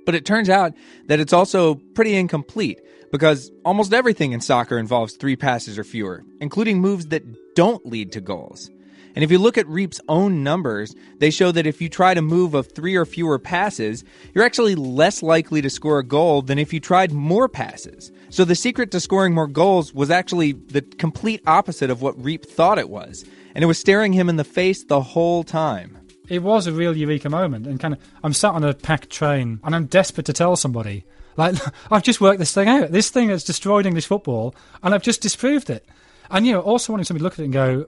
But 0.07 0.15
it 0.15 0.25
turns 0.25 0.49
out 0.49 0.73
that 1.05 1.19
it's 1.19 1.33
also 1.33 1.75
pretty 1.75 2.15
incomplete 2.15 2.79
because 3.11 3.51
almost 3.63 3.93
everything 3.93 4.31
in 4.31 4.41
soccer 4.41 4.79
involves 4.79 5.13
three 5.13 5.35
passes 5.35 5.77
or 5.77 5.83
fewer, 5.83 6.23
including 6.39 6.79
moves 6.79 7.07
that 7.07 7.53
don't 7.55 7.85
lead 7.85 8.11
to 8.13 8.21
goals. 8.21 8.71
And 9.15 9.23
if 9.23 9.31
you 9.31 9.39
look 9.39 9.57
at 9.57 9.67
Reep's 9.67 9.99
own 10.07 10.43
numbers, 10.43 10.95
they 11.17 11.31
show 11.31 11.51
that 11.51 11.67
if 11.67 11.81
you 11.81 11.89
try 11.89 12.13
to 12.13 12.21
move 12.21 12.53
of 12.53 12.71
three 12.71 12.95
or 12.95 13.05
fewer 13.05 13.39
passes, 13.39 14.03
you're 14.33 14.45
actually 14.45 14.75
less 14.75 15.21
likely 15.21 15.61
to 15.61 15.69
score 15.69 15.99
a 15.99 16.03
goal 16.03 16.41
than 16.41 16.59
if 16.59 16.71
you 16.73 16.79
tried 16.79 17.11
more 17.11 17.49
passes. 17.49 18.11
So 18.29 18.45
the 18.45 18.55
secret 18.55 18.91
to 18.91 18.99
scoring 18.99 19.33
more 19.33 19.47
goals 19.47 19.93
was 19.93 20.09
actually 20.09 20.53
the 20.53 20.81
complete 20.81 21.41
opposite 21.45 21.89
of 21.89 22.01
what 22.01 22.21
Reep 22.23 22.45
thought 22.45 22.79
it 22.79 22.89
was. 22.89 23.25
And 23.53 23.63
it 23.63 23.67
was 23.67 23.77
staring 23.77 24.13
him 24.13 24.29
in 24.29 24.37
the 24.37 24.43
face 24.45 24.83
the 24.85 25.01
whole 25.01 25.43
time. 25.43 25.97
It 26.29 26.41
was 26.41 26.65
a 26.65 26.71
real 26.71 26.95
eureka 26.95 27.29
moment. 27.29 27.67
And 27.67 27.79
kind 27.79 27.93
of, 27.93 27.99
I'm 28.23 28.31
sat 28.31 28.53
on 28.53 28.63
a 28.63 28.73
packed 28.73 29.09
train 29.09 29.59
and 29.63 29.75
I'm 29.75 29.87
desperate 29.87 30.25
to 30.27 30.33
tell 30.33 30.55
somebody, 30.55 31.05
like, 31.35 31.55
I've 31.91 32.03
just 32.03 32.21
worked 32.21 32.39
this 32.39 32.53
thing 32.53 32.69
out. 32.69 32.91
This 32.91 33.09
thing 33.09 33.29
has 33.29 33.43
destroyed 33.43 33.85
English 33.85 34.05
football 34.05 34.55
and 34.81 34.93
I've 34.93 35.03
just 35.03 35.21
disproved 35.21 35.69
it. 35.69 35.85
And, 36.29 36.47
you 36.47 36.53
know, 36.53 36.61
also 36.61 36.93
wanting 36.93 37.03
somebody 37.03 37.19
to 37.19 37.23
look 37.25 37.33
at 37.33 37.39
it 37.39 37.45
and 37.45 37.53
go, 37.53 37.87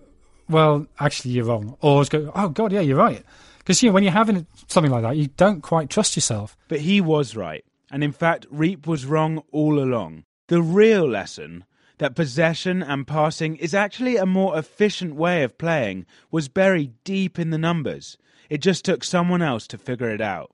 well, 0.54 0.88
actually, 1.00 1.32
you're 1.32 1.46
wrong. 1.46 1.76
Or 1.82 2.06
go, 2.06 2.32
oh, 2.34 2.50
God, 2.50 2.72
yeah, 2.72 2.82
you're 2.82 2.98
right. 2.98 3.24
Because, 3.58 3.82
you 3.84 3.90
know, 3.90 3.94
when 3.94 4.04
you're 4.04 4.14
having 4.14 4.46
something 4.68 4.92
like 4.92 5.04
that, 5.04 5.18
you 5.18 5.28
don't 5.36 5.62
quite 5.62 5.90
trust 5.90 6.16
yourself. 6.16 6.56
But 6.68 6.82
he 6.82 7.02
was 7.02 7.36
right. 7.36 7.66
And 7.92 8.04
in 8.04 8.12
fact, 8.12 8.46
Reep 8.50 8.88
was 8.88 9.06
wrong 9.06 9.44
all 9.52 9.80
along. 9.80 10.24
The 10.48 10.62
real 10.62 11.08
lesson 11.08 11.66
that 12.00 12.16
possession 12.16 12.84
and 12.84 13.08
passing 13.08 13.56
is 13.58 13.74
actually 13.74 14.18
a 14.18 14.26
more 14.26 14.58
efficient 14.58 15.16
way 15.16 15.44
of 15.44 15.58
playing 15.58 16.06
was 16.32 16.50
buried 16.50 16.94
deep 17.04 17.40
in 17.40 17.50
the 17.50 17.58
numbers. 17.58 18.18
It 18.50 18.58
just 18.60 18.84
took 18.84 19.04
someone 19.04 19.42
else 19.42 19.68
to 19.68 19.78
figure 19.78 20.10
it 20.10 20.22
out. 20.22 20.52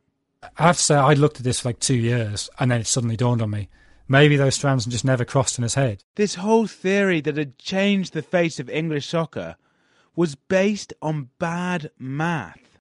I 0.58 0.68
have 0.68 0.78
to 0.78 0.84
say, 0.84 0.96
I 0.96 1.14
looked 1.14 1.38
at 1.38 1.44
this 1.44 1.62
for 1.62 1.70
like 1.70 1.80
two 1.80 1.96
years 1.96 2.50
and 2.60 2.70
then 2.70 2.82
it 2.82 2.88
suddenly 2.88 3.18
dawned 3.18 3.42
on 3.42 3.50
me. 3.50 3.70
Maybe 4.08 4.38
those 4.38 4.56
strands 4.56 4.86
just 4.86 5.06
never 5.06 5.26
crossed 5.26 5.58
in 5.58 5.64
his 5.64 5.76
head. 5.76 6.04
This 6.16 6.36
whole 6.36 6.66
theory 6.66 7.22
that 7.22 7.38
had 7.38 7.58
changed 7.58 8.14
the 8.14 8.22
face 8.22 8.60
of 8.60 8.70
English 8.70 9.08
soccer 9.08 9.56
was 10.20 10.36
based 10.36 10.94
on 11.02 11.30
bad 11.40 11.90
math. 11.98 12.78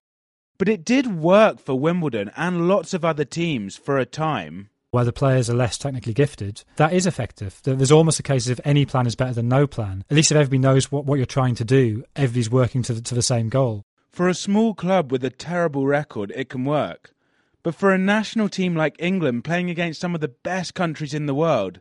But 0.57 0.67
it 0.67 0.83
did 0.83 1.21
work 1.21 1.57
for 1.57 1.79
Wimbledon 1.79 2.29
and 2.35 2.67
lots 2.67 2.93
of 2.93 3.05
other 3.05 3.23
teams 3.23 3.77
for 3.77 3.97
a 3.97 4.05
time. 4.05 4.67
Where 4.91 5.05
the 5.05 5.13
players 5.13 5.49
are 5.49 5.53
less 5.53 5.77
technically 5.77 6.13
gifted, 6.13 6.65
that 6.75 6.91
is 6.91 7.07
effective. 7.07 7.61
There's 7.63 7.93
almost 7.93 8.19
a 8.19 8.23
case 8.23 8.47
of 8.47 8.59
if 8.59 8.67
any 8.67 8.85
plan 8.85 9.07
is 9.07 9.15
better 9.15 9.31
than 9.31 9.47
no 9.47 9.67
plan. 9.67 10.03
At 10.09 10.17
least 10.17 10.31
if 10.31 10.35
everybody 10.35 10.57
knows 10.57 10.91
what, 10.91 11.05
what 11.05 11.15
you're 11.15 11.25
trying 11.25 11.55
to 11.55 11.63
do, 11.63 12.03
everybody's 12.13 12.49
working 12.51 12.83
to 12.83 12.93
the, 12.93 13.01
to 13.03 13.15
the 13.15 13.21
same 13.21 13.47
goal. 13.47 13.85
For 14.11 14.27
a 14.27 14.33
small 14.33 14.73
club 14.73 15.09
with 15.09 15.23
a 15.23 15.29
terrible 15.29 15.87
record, 15.87 16.33
it 16.35 16.49
can 16.49 16.65
work. 16.65 17.13
But 17.63 17.73
for 17.73 17.93
a 17.93 17.97
national 17.97 18.49
team 18.49 18.75
like 18.75 18.97
England 18.99 19.45
playing 19.45 19.69
against 19.69 20.01
some 20.01 20.13
of 20.13 20.19
the 20.19 20.27
best 20.27 20.73
countries 20.73 21.13
in 21.13 21.25
the 21.25 21.33
world, 21.33 21.79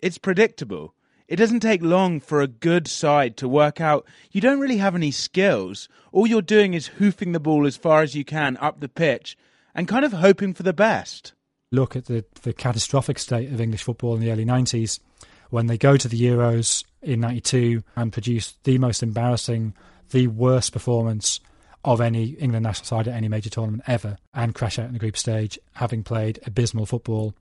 it's 0.00 0.16
predictable. 0.16 0.94
It 1.26 1.36
doesn't 1.36 1.60
take 1.60 1.80
long 1.80 2.20
for 2.20 2.42
a 2.42 2.46
good 2.46 2.86
side 2.86 3.38
to 3.38 3.48
work 3.48 3.80
out 3.80 4.06
you 4.30 4.42
don't 4.42 4.60
really 4.60 4.76
have 4.76 4.94
any 4.94 5.10
skills. 5.10 5.88
All 6.12 6.26
you're 6.26 6.42
doing 6.42 6.74
is 6.74 6.88
hoofing 6.88 7.32
the 7.32 7.40
ball 7.40 7.66
as 7.66 7.78
far 7.78 8.02
as 8.02 8.14
you 8.14 8.24
can 8.24 8.58
up 8.58 8.80
the 8.80 8.90
pitch 8.90 9.36
and 9.74 9.88
kind 9.88 10.04
of 10.04 10.12
hoping 10.12 10.52
for 10.52 10.62
the 10.62 10.74
best. 10.74 11.32
Look 11.72 11.96
at 11.96 12.06
the, 12.06 12.26
the 12.42 12.52
catastrophic 12.52 13.18
state 13.18 13.50
of 13.50 13.60
English 13.60 13.82
football 13.82 14.14
in 14.14 14.20
the 14.20 14.30
early 14.30 14.44
90s 14.44 15.00
when 15.48 15.66
they 15.66 15.78
go 15.78 15.96
to 15.96 16.08
the 16.08 16.20
Euros 16.20 16.84
in 17.00 17.20
92 17.20 17.82
and 17.96 18.12
produce 18.12 18.54
the 18.64 18.76
most 18.76 19.02
embarrassing, 19.02 19.74
the 20.10 20.26
worst 20.26 20.72
performance 20.72 21.40
of 21.84 22.02
any 22.02 22.30
England 22.32 22.64
national 22.64 22.86
side 22.86 23.08
at 23.08 23.16
any 23.16 23.28
major 23.28 23.50
tournament 23.50 23.82
ever 23.86 24.18
and 24.34 24.54
crash 24.54 24.78
out 24.78 24.86
in 24.86 24.92
the 24.92 24.98
group 24.98 25.16
stage, 25.16 25.58
having 25.72 26.02
played 26.02 26.38
abysmal 26.46 26.84
football. 26.84 27.34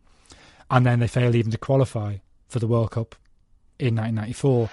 And 0.71 0.85
then 0.85 0.99
they 0.99 1.07
fail 1.07 1.35
even 1.35 1.51
to 1.51 1.57
qualify 1.57 2.17
for 2.47 2.59
the 2.59 2.67
World 2.67 2.91
Cup 2.91 3.15
in 3.83 3.95
1994. 3.99 4.71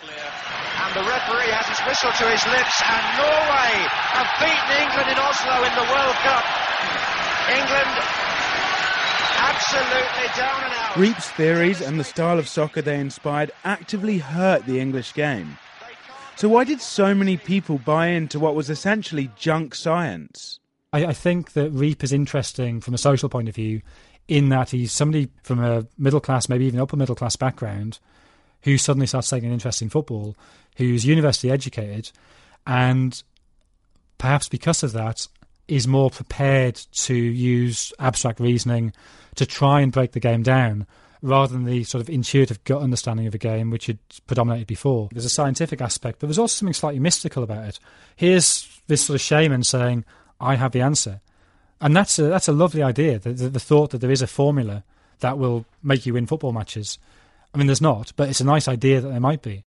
And 0.87 0.93
the 0.95 1.03
referee 1.03 1.51
has 1.51 1.67
his 1.67 1.83
whistle 1.87 2.15
to 2.15 2.27
his 2.31 2.43
lips, 2.47 2.77
and 2.87 3.05
Norway 3.19 3.75
have 4.15 4.31
beaten 4.39 4.71
England 4.79 5.09
in 5.11 5.19
Oslo 5.19 5.57
in 5.67 5.75
the 5.75 5.87
World 5.91 6.19
Cup. 6.23 6.45
England 7.51 7.93
absolutely 9.43 10.29
down 10.37 10.65
and 10.65 10.73
out. 10.75 10.97
Reep's 10.97 11.31
theories 11.31 11.81
and 11.81 11.99
the 11.99 12.05
style 12.05 12.39
of 12.39 12.49
soccer 12.49 12.83
they 12.83 12.99
inspired 12.99 13.51
actively 13.65 14.19
hurt 14.19 14.65
the 14.67 14.81
English 14.81 15.15
game. 15.15 15.59
So, 16.37 16.49
why 16.49 16.65
did 16.65 16.81
so 16.81 17.15
many 17.15 17.37
people 17.37 17.79
buy 17.79 18.09
into 18.09 18.41
what 18.41 18.55
was 18.55 18.71
essentially 18.71 19.31
junk 19.37 19.75
science? 19.75 20.61
I, 20.93 21.07
I 21.07 21.13
think 21.13 21.53
that 21.53 21.71
Reep 21.71 22.03
is 22.03 22.13
interesting 22.13 22.81
from 22.81 22.95
a 22.95 22.99
social 22.99 23.29
point 23.29 23.49
of 23.49 23.55
view 23.55 23.83
in 24.29 24.49
that 24.49 24.71
he's 24.71 24.93
somebody 24.93 25.29
from 25.43 25.63
a 25.63 25.87
middle 25.99 26.21
class, 26.21 26.49
maybe 26.49 26.65
even 26.65 26.81
upper 26.81 26.97
middle 26.97 27.15
class 27.15 27.37
background 27.37 27.99
who 28.63 28.79
suddenly 28.79 29.07
starts 29.07 29.31
taking 29.31 29.49
an 29.49 29.55
interest 29.55 29.83
in 29.83 29.89
football, 29.89 30.37
who's 30.77 31.05
university 31.05 31.51
educated, 31.51 32.11
and 32.67 33.23
perhaps 34.19 34.49
because 34.49 34.83
of 34.83 34.93
that 34.93 35.27
is 35.69 35.87
more 35.87 36.11
prepared 36.11 36.75
to 36.93 37.15
use 37.15 37.93
abstract 37.99 38.41
reasoning 38.41 38.93
to 39.37 39.47
try 39.47 39.81
and 39.81 39.93
break 39.93 40.13
the 40.13 40.21
game 40.21 40.43
down 40.43 40.87
rather 41.23 41.53
than 41.53 41.65
the 41.65 41.85
sort 41.85 42.01
of 42.01 42.09
intuitive 42.09 42.63
gut 42.65 42.83
understanding 42.83 43.27
of 43.27 43.35
a 43.35 43.39
game 43.39 43.71
which 43.71 43.87
had 43.87 43.99
predominated 44.27 44.67
before. 44.67 45.09
There's 45.13 45.25
a 45.25 45.31
scientific 45.31 45.81
aspect, 45.81 46.19
but 46.19 46.27
there's 46.27 46.39
also 46.39 46.59
something 46.59 46.75
slightly 46.75 47.01
mystical 47.01 47.43
about 47.43 47.69
it. 47.69 47.79
Here's 48.17 48.81
this 48.87 49.05
sort 49.05 49.17
of 49.17 49.21
shaman 49.21 49.63
saying, 49.63 50.05
I 50.41 50.57
have 50.57 50.73
the 50.73 50.81
answer. 50.81 51.21
And 51.81 51.95
that's 51.95 52.19
a, 52.19 52.25
that's 52.25 52.49
a 52.49 52.53
lovely 52.53 52.83
idea. 52.83 53.19
The, 53.19 53.33
the, 53.33 53.49
the 53.51 53.61
thought 53.61 53.91
that 53.91 53.99
there 53.99 54.11
is 54.11 54.23
a 54.23 54.27
formula 54.27 54.83
that 55.21 55.39
will 55.39 55.67
make 55.83 56.07
you 56.07 56.15
win 56.15 56.27
football 56.27 56.53
matches. 56.53 56.99
I 57.53 57.59
mean, 57.59 57.67
there's 57.67 57.81
not, 57.81 58.13
but 58.17 58.29
it's 58.29 58.41
a 58.41 58.45
nice 58.45 58.69
idea 58.69 59.01
that 59.01 59.09
there 59.09 59.21
might 59.21 59.43
be. 59.43 59.65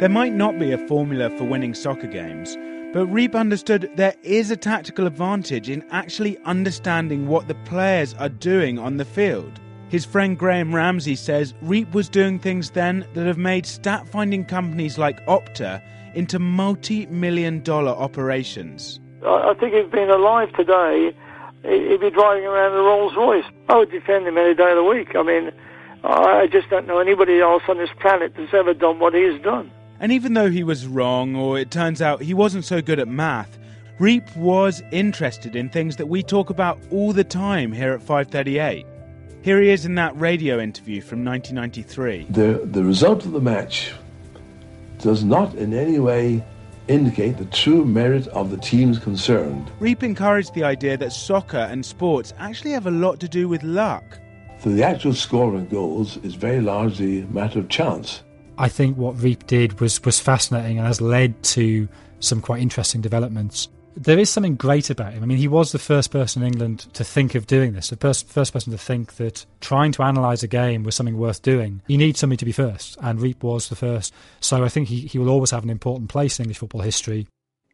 There 0.00 0.08
might 0.08 0.34
not 0.34 0.58
be 0.58 0.70
a 0.70 0.86
formula 0.86 1.30
for 1.30 1.44
winning 1.44 1.74
soccer 1.74 2.06
games, 2.06 2.56
but 2.92 3.06
Reep 3.06 3.34
understood 3.34 3.90
there 3.96 4.14
is 4.22 4.50
a 4.50 4.56
tactical 4.56 5.06
advantage 5.06 5.68
in 5.70 5.84
actually 5.90 6.38
understanding 6.44 7.26
what 7.26 7.48
the 7.48 7.54
players 7.64 8.14
are 8.14 8.28
doing 8.28 8.78
on 8.78 8.98
the 8.98 9.04
field. 9.04 9.58
His 9.88 10.04
friend 10.04 10.38
Graham 10.38 10.74
Ramsey 10.74 11.16
says 11.16 11.54
Reep 11.62 11.92
was 11.94 12.08
doing 12.08 12.38
things 12.38 12.70
then 12.70 13.06
that 13.14 13.26
have 13.26 13.38
made 13.38 13.64
stat 13.64 14.06
finding 14.06 14.44
companies 14.44 14.98
like 14.98 15.24
Opta 15.26 15.82
into 16.14 16.38
multi 16.38 17.06
million 17.06 17.62
dollar 17.62 17.92
operations. 17.92 19.00
I 19.26 19.54
think 19.58 19.74
if 19.74 19.86
he'd 19.86 19.90
been 19.90 20.10
alive 20.10 20.52
today, 20.52 21.12
he'd 21.62 22.00
be 22.00 22.10
driving 22.10 22.44
around 22.44 22.72
in 22.72 22.78
a 22.78 22.82
Rolls 22.82 23.16
Royce. 23.16 23.44
I 23.68 23.76
would 23.76 23.90
defend 23.90 24.26
him 24.26 24.38
any 24.38 24.54
day 24.54 24.70
of 24.70 24.76
the 24.76 24.84
week. 24.84 25.14
I 25.14 25.22
mean, 25.22 25.50
I 26.04 26.46
just 26.46 26.70
don't 26.70 26.86
know 26.86 26.98
anybody 26.98 27.40
else 27.40 27.62
on 27.68 27.78
this 27.78 27.90
planet 28.00 28.34
that's 28.36 28.54
ever 28.54 28.74
done 28.74 28.98
what 28.98 29.14
he's 29.14 29.40
done. 29.42 29.70
And 30.00 30.12
even 30.12 30.34
though 30.34 30.50
he 30.50 30.62
was 30.62 30.86
wrong, 30.86 31.34
or 31.34 31.58
it 31.58 31.70
turns 31.70 32.00
out 32.00 32.22
he 32.22 32.34
wasn't 32.34 32.64
so 32.64 32.80
good 32.80 33.00
at 33.00 33.08
math, 33.08 33.58
Reep 33.98 34.36
was 34.36 34.80
interested 34.92 35.56
in 35.56 35.68
things 35.68 35.96
that 35.96 36.06
we 36.06 36.22
talk 36.22 36.50
about 36.50 36.78
all 36.92 37.12
the 37.12 37.24
time 37.24 37.72
here 37.72 37.92
at 37.92 38.00
538. 38.00 38.86
Here 39.42 39.60
he 39.60 39.70
is 39.70 39.84
in 39.84 39.96
that 39.96 40.18
radio 40.18 40.60
interview 40.60 41.00
from 41.00 41.24
1993. 41.24 42.26
The, 42.30 42.64
the 42.64 42.84
result 42.84 43.24
of 43.24 43.32
the 43.32 43.40
match 43.40 43.92
does 44.98 45.24
not 45.24 45.54
in 45.54 45.74
any 45.74 45.98
way 45.98 46.44
indicate 46.88 47.36
the 47.36 47.44
true 47.46 47.84
merit 47.84 48.26
of 48.28 48.50
the 48.50 48.56
teams 48.56 48.98
concerned. 48.98 49.70
Reep 49.80 50.02
encouraged 50.02 50.54
the 50.54 50.64
idea 50.64 50.96
that 50.96 51.12
soccer 51.12 51.58
and 51.58 51.84
sports 51.84 52.34
actually 52.38 52.72
have 52.72 52.86
a 52.86 52.90
lot 52.90 53.20
to 53.20 53.28
do 53.28 53.48
with 53.48 53.62
luck. 53.62 54.18
So 54.60 54.70
the 54.70 54.82
actual 54.82 55.14
scoring 55.14 55.62
of 55.62 55.70
goals 55.70 56.16
is 56.18 56.34
very 56.34 56.60
largely 56.60 57.22
a 57.22 57.26
matter 57.26 57.60
of 57.60 57.68
chance. 57.68 58.22
I 58.58 58.68
think 58.68 58.96
what 58.96 59.22
Reep 59.22 59.46
did 59.46 59.80
was 59.80 60.02
was 60.04 60.18
fascinating 60.18 60.78
and 60.78 60.86
has 60.86 61.00
led 61.00 61.40
to 61.44 61.88
some 62.18 62.40
quite 62.40 62.60
interesting 62.60 63.00
developments. 63.00 63.68
There 63.96 64.18
is 64.18 64.30
something 64.30 64.54
great 64.54 64.90
about 64.90 65.12
him. 65.12 65.22
I 65.22 65.26
mean, 65.26 65.38
he 65.38 65.48
was 65.48 65.72
the 65.72 65.78
first 65.78 66.10
person 66.10 66.42
in 66.42 66.48
England 66.48 66.86
to 66.94 67.02
think 67.02 67.34
of 67.34 67.46
doing 67.46 67.72
this, 67.72 67.90
the 67.90 67.96
first, 67.96 68.28
first 68.28 68.52
person 68.52 68.70
to 68.70 68.78
think 68.78 69.16
that 69.16 69.44
trying 69.60 69.92
to 69.92 70.02
analyse 70.02 70.42
a 70.42 70.48
game 70.48 70.84
was 70.84 70.94
something 70.94 71.18
worth 71.18 71.42
doing. 71.42 71.82
You 71.88 71.98
need 71.98 72.16
somebody 72.16 72.38
to 72.38 72.44
be 72.44 72.52
first, 72.52 72.96
and 73.02 73.20
Reep 73.20 73.42
was 73.42 73.68
the 73.68 73.76
first. 73.76 74.14
So 74.40 74.64
I 74.64 74.68
think 74.68 74.88
he, 74.88 75.00
he 75.00 75.18
will 75.18 75.28
always 75.28 75.50
have 75.50 75.64
an 75.64 75.70
important 75.70 76.10
place 76.10 76.38
in 76.38 76.44
English 76.44 76.58
football 76.58 76.82
history. 76.82 77.26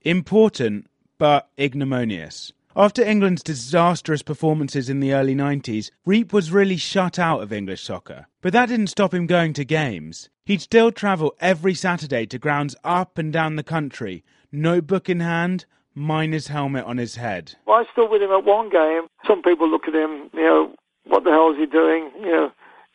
Important, 0.03 0.89
but 1.19 1.49
ignominious. 1.59 2.53
After 2.77 3.05
England's 3.05 3.45
disastrous 3.45 4.23
performances 4.23 4.89
in 4.89 4.99
the 4.99 5.13
early 5.13 5.35
90s, 5.35 5.93
Reep 6.05 6.33
was 6.33 6.51
really 6.51 6.77
shut 6.77 7.21
out 7.21 7.41
of 7.41 7.53
English 7.53 7.85
soccer. 7.85 8.27
But 8.41 8.53
that 8.53 8.67
didn't 8.67 8.89
stop 8.89 9.15
him 9.15 9.27
going 9.27 9.53
to 9.53 9.65
games. 9.65 10.29
He'd 10.45 10.61
still 10.61 10.91
travel 10.91 11.35
every 11.39 11.75
Saturday 11.75 12.27
to 12.27 12.39
grounds 12.39 12.75
up 12.83 13.17
and 13.17 13.33
down 13.33 13.55
the 13.55 13.63
country, 13.63 14.25
notebook 14.51 15.09
in 15.09 15.21
hand, 15.21 15.67
miner's 15.95 16.49
helmet 16.49 16.85
on 16.85 16.99
his 16.99 17.17
head. 17.17 17.55
Well, 17.67 17.79
I 17.79 17.85
stood 17.93 18.11
with 18.11 18.23
him 18.23 18.31
at 18.31 18.45
one 18.45 18.71
game. 18.71 19.07
Some 19.27 19.43
people 19.43 19.69
look 19.71 19.89
at 19.89 19.95
him, 19.95 20.31
you 20.33 20.43
know, 20.43 20.75
what 21.07 21.25
the 21.25 21.31
hell 21.31 21.53
is 21.53 21.59
he 21.59 21.67
doing? 21.67 22.11
You 22.21 22.31
know, 22.31 22.53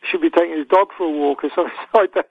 should 0.10 0.22
be 0.22 0.30
taking 0.30 0.58
his 0.58 0.68
dog 0.68 0.88
for 0.98 1.06
a 1.06 1.12
walk 1.12 1.44
or 1.44 1.50
something 1.56 1.74
like 1.94 2.14
that. 2.14 2.30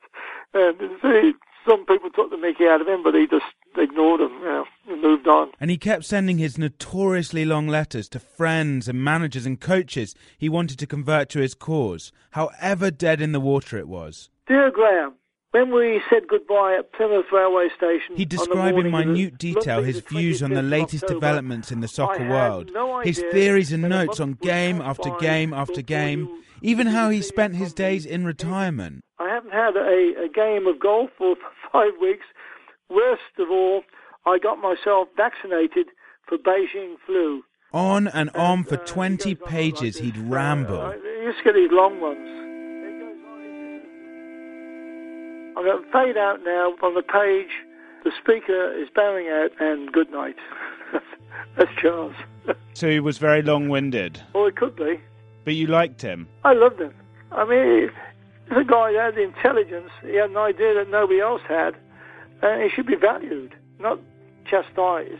And 0.54 1.35
some 1.68 1.85
people 1.87 2.11
took 2.11 2.31
the 2.31 2.38
mickey 2.38 2.64
out 2.64 2.81
of 2.81 2.88
him, 2.88 3.02
but 3.02 3.14
he 3.14 3.26
just 3.26 3.44
ignored 3.76 4.20
them 4.20 4.33
you 4.40 4.44
know, 4.44 4.64
and 4.88 5.02
moved 5.02 5.28
on. 5.28 5.50
And 5.61 5.70
he 5.70 5.76
kept 5.76 6.04
sending 6.04 6.38
his 6.38 6.59
notoriously 6.59 7.44
long 7.44 7.68
letters 7.68 8.09
to 8.11 8.18
friends 8.18 8.88
and 8.88 9.02
managers 9.02 9.46
and 9.46 9.61
coaches 9.61 10.14
he 10.38 10.48
wanted 10.48 10.78
to 10.78 10.87
convert 10.87 11.28
to 11.31 11.40
his 11.40 11.54
cause, 11.54 12.12
however 12.31 12.90
dead 12.90 13.20
in 13.20 13.33
the 13.33 13.40
water 13.40 13.78
it 13.78 13.88
was. 13.88 14.31
Dear 14.46 14.70
Graham, 14.70 15.14
when 15.53 15.73
we 15.73 16.01
said 16.11 16.29
goodbye 16.29 16.77
at 16.79 16.93
Plymouth 16.93 17.27
Railway 17.33 17.69
Station, 17.77 18.17
he 18.17 18.25
described 18.25 18.79
in 18.79 18.91
minute 18.91 19.39
detail 19.39 19.83
his 19.83 20.01
views 20.01 20.43
on 20.43 20.51
the 20.51 20.63
latest 20.63 21.05
October, 21.05 21.21
developments 21.21 21.73
in 21.73 21.81
the 21.81 21.89
soccer 21.89 22.29
world, 22.29 22.71
no 22.75 23.01
his 23.01 23.23
theories 23.31 23.73
and 23.73 23.83
notes 23.83 24.21
on 24.21 24.33
game 24.35 24.81
after 24.83 25.11
game 25.21 25.55
after 25.55 25.81
game, 25.81 26.29
even 26.63 26.87
how 26.89 27.09
he 27.09 27.23
spent 27.23 27.57
his 27.57 27.73
days 27.73 28.05
in 28.05 28.25
retirement. 28.25 29.03
I 29.19 29.29
haven't 29.29 29.53
had 29.53 29.77
a, 29.77 30.25
a 30.25 30.29
game 30.29 30.67
of 30.67 30.79
golf 30.79 31.11
for 31.17 31.35
five 31.73 31.93
weeks. 32.01 32.27
Worst 32.91 33.23
of 33.39 33.51
all, 33.51 33.83
I 34.27 34.39
got 34.39 34.59
myself 34.59 35.09
vaccinated 35.17 35.89
for 36.27 36.39
Beijing 36.39 36.97
flu. 37.07 37.43
On 37.73 38.09
and 38.09 38.31
on 38.31 38.65
for 38.65 38.77
20 38.79 39.35
pages 39.35 39.99
he'd 39.99 40.17
ramble. 40.17 40.81
Uh, 40.81 40.95
you 40.95 41.23
used 41.25 41.39
to 41.39 41.45
get 41.45 41.55
these 41.55 41.71
long 41.71 42.01
ones. 42.01 42.48
I'm 45.59 45.64
going 45.64 45.83
to 45.83 45.90
fade 45.90 46.16
out 46.16 46.44
now 46.44 46.73
on 46.83 46.94
the 46.94 47.03
page. 47.03 47.51
The 48.05 48.12
speaker 48.16 48.81
is 48.81 48.88
bowing 48.94 49.27
out 49.27 49.51
and 49.59 49.90
good 49.90 50.09
night. 50.09 50.37
That's 51.57 51.71
Charles. 51.83 52.14
so 52.75 52.88
he 52.88 53.01
was 53.01 53.18
very 53.18 53.42
long 53.42 53.68
winded. 53.68 54.23
Well, 54.37 54.47
it 54.47 54.55
could 54.55 54.77
be. 54.77 55.01
But 55.44 55.57
you 55.57 55.66
liked 55.66 56.01
him? 56.01 56.29
I 56.44 56.53
loved 56.53 56.81
him. 56.81 56.94
I 57.33 57.44
mean, 57.44 57.90
he's 58.49 58.57
a 58.57 58.62
guy 58.62 58.92
that 58.92 59.03
had 59.07 59.14
the 59.16 59.25
intelligence. 59.25 59.90
He 60.03 60.14
had 60.14 60.31
an 60.31 60.37
idea 60.37 60.75
that 60.75 60.90
nobody 60.90 61.18
else 61.18 61.42
had. 61.49 61.75
And 62.40 62.62
he 62.62 62.68
should 62.68 62.87
be 62.87 62.94
valued, 62.94 63.53
not 63.81 63.99
chastised. 64.49 65.18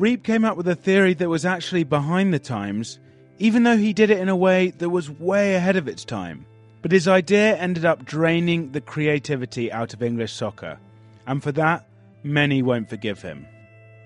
Reep 0.00 0.24
came 0.24 0.44
up 0.44 0.56
with 0.56 0.66
a 0.66 0.74
theory 0.74 1.14
that 1.14 1.28
was 1.28 1.44
actually 1.44 1.84
behind 1.84 2.34
the 2.34 2.40
times, 2.40 2.98
even 3.38 3.62
though 3.62 3.76
he 3.76 3.92
did 3.92 4.10
it 4.10 4.18
in 4.18 4.28
a 4.28 4.34
way 4.34 4.70
that 4.70 4.90
was 4.90 5.08
way 5.08 5.54
ahead 5.54 5.76
of 5.76 5.86
its 5.86 6.04
time. 6.04 6.46
But 6.82 6.92
his 6.92 7.06
idea 7.06 7.56
ended 7.56 7.84
up 7.84 8.04
draining 8.04 8.72
the 8.72 8.80
creativity 8.80 9.72
out 9.72 9.94
of 9.94 10.02
English 10.02 10.32
soccer. 10.32 10.78
And 11.26 11.42
for 11.42 11.52
that, 11.52 11.86
many 12.24 12.60
won't 12.60 12.90
forgive 12.90 13.22
him. 13.22 13.46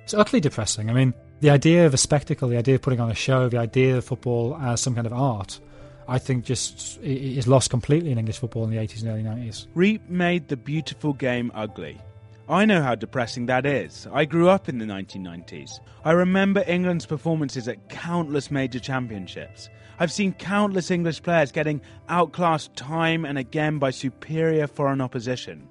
It's 0.05 0.15
utterly 0.15 0.41
depressing. 0.41 0.91
I 0.91 0.93
mean, 0.93 1.15
the 1.41 1.51
idea 1.51 1.87
of 1.87 1.95
a 1.95 1.97
spectacle, 1.97 2.49
the 2.49 2.59
idea 2.59 2.77
of 2.77 2.83
putting 2.83 3.01
on 3.01 3.11
a 3.11 3.15
show, 3.15 3.49
the 3.49 3.59
idea 3.59 3.97
of 3.97 4.05
football 4.05 4.57
as 4.57 4.81
some 4.81 4.95
kind 4.95 5.07
of 5.07 5.13
art, 5.13 5.59
I 6.07 6.19
think 6.19 6.45
just 6.45 6.99
is 7.03 7.49
lost 7.49 7.71
completely 7.71 8.13
in 8.13 8.19
English 8.19 8.39
football 8.39 8.65
in 8.65 8.71
the 8.71 8.77
80s 8.77 9.03
and 9.03 9.11
early 9.11 9.23
90s. 9.23 9.67
Reep 9.75 10.09
made 10.09 10.49
the 10.49 10.57
beautiful 10.57 11.13
game 11.13 11.51
ugly. 11.55 12.01
I 12.49 12.65
know 12.65 12.81
how 12.81 12.95
depressing 12.95 13.47
that 13.47 13.67
is. 13.67 14.07
I 14.13 14.25
grew 14.25 14.49
up 14.49 14.69
in 14.69 14.79
the 14.79 14.85
1990s. 14.85 15.81
I 16.05 16.13
remember 16.13 16.63
England's 16.69 17.05
performances 17.05 17.67
at 17.67 17.89
countless 17.89 18.53
major 18.53 18.79
championships. 18.79 19.69
I've 19.99 20.13
seen 20.13 20.33
countless 20.33 20.93
English 20.93 21.23
players 21.23 21.51
getting 21.51 21.81
outclassed 22.09 22.77
time 22.77 23.25
and 23.25 23.37
again 23.37 23.81
by 23.81 23.91
superior 23.91 24.69
foreign 24.69 25.01
opposition. 25.01 25.67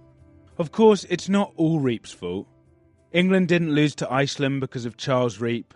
Of 0.57 0.73
course, 0.73 1.05
it's 1.09 1.29
not 1.29 1.53
all 1.55 1.79
Reep's 1.79 2.11
fault. 2.11 2.45
England 3.13 3.47
didn't 3.47 3.73
lose 3.73 3.95
to 3.95 4.11
Iceland 4.11 4.59
because 4.59 4.85
of 4.85 4.97
Charles 4.97 5.39
Reep, 5.39 5.73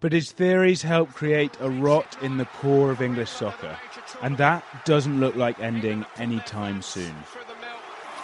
but 0.00 0.12
his 0.12 0.32
theories 0.32 0.82
helped 0.82 1.14
create 1.14 1.56
a 1.60 1.70
rot 1.70 2.16
in 2.22 2.38
the 2.38 2.46
core 2.46 2.90
of 2.90 3.02
English 3.02 3.30
soccer, 3.30 3.78
and 4.20 4.36
that 4.38 4.64
doesn't 4.84 5.20
look 5.20 5.36
like 5.36 5.60
ending 5.60 6.04
anytime 6.16 6.82
soon. 6.82 7.14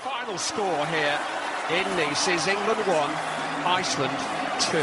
Final 0.02 0.38
score 0.38 0.86
here 0.86 1.45
in 1.70 1.82
Nice 1.96 2.28
is 2.28 2.46
England 2.46 2.78
1, 2.86 3.10
Iceland 3.66 4.16
2. 4.70 4.78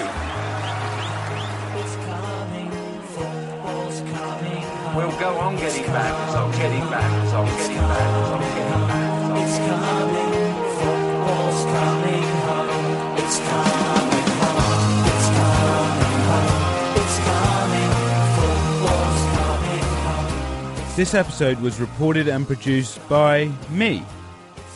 We'll 4.93 5.17
go 5.17 5.37
on 5.39 5.55
getting 5.55 5.85
back, 5.85 6.29
so 6.31 6.51
getting 6.51 6.81
back, 6.91 7.09
so 7.31 7.45
getting 7.45 7.77
back, 7.77 8.25
so 8.27 8.37
getting 8.37 8.87
back. 8.87 9.39
It's 9.39 9.57
coming, 9.59 10.33
football's 10.75 11.63
coming 11.71 12.23
home. 12.43 13.17
It's 13.17 13.39
coming 13.39 14.27
home. 14.43 15.07
It's 15.07 15.27
coming 15.39 16.19
home. 16.27 16.51
It's 16.99 17.17
coming, 17.23 17.91
football's 18.35 19.23
coming 19.37 19.85
home. 20.03 20.95
This 20.97 21.13
episode 21.13 21.61
was 21.61 21.79
reported 21.79 22.27
and 22.27 22.45
produced 22.45 22.99
by 23.07 23.49
me, 23.69 24.03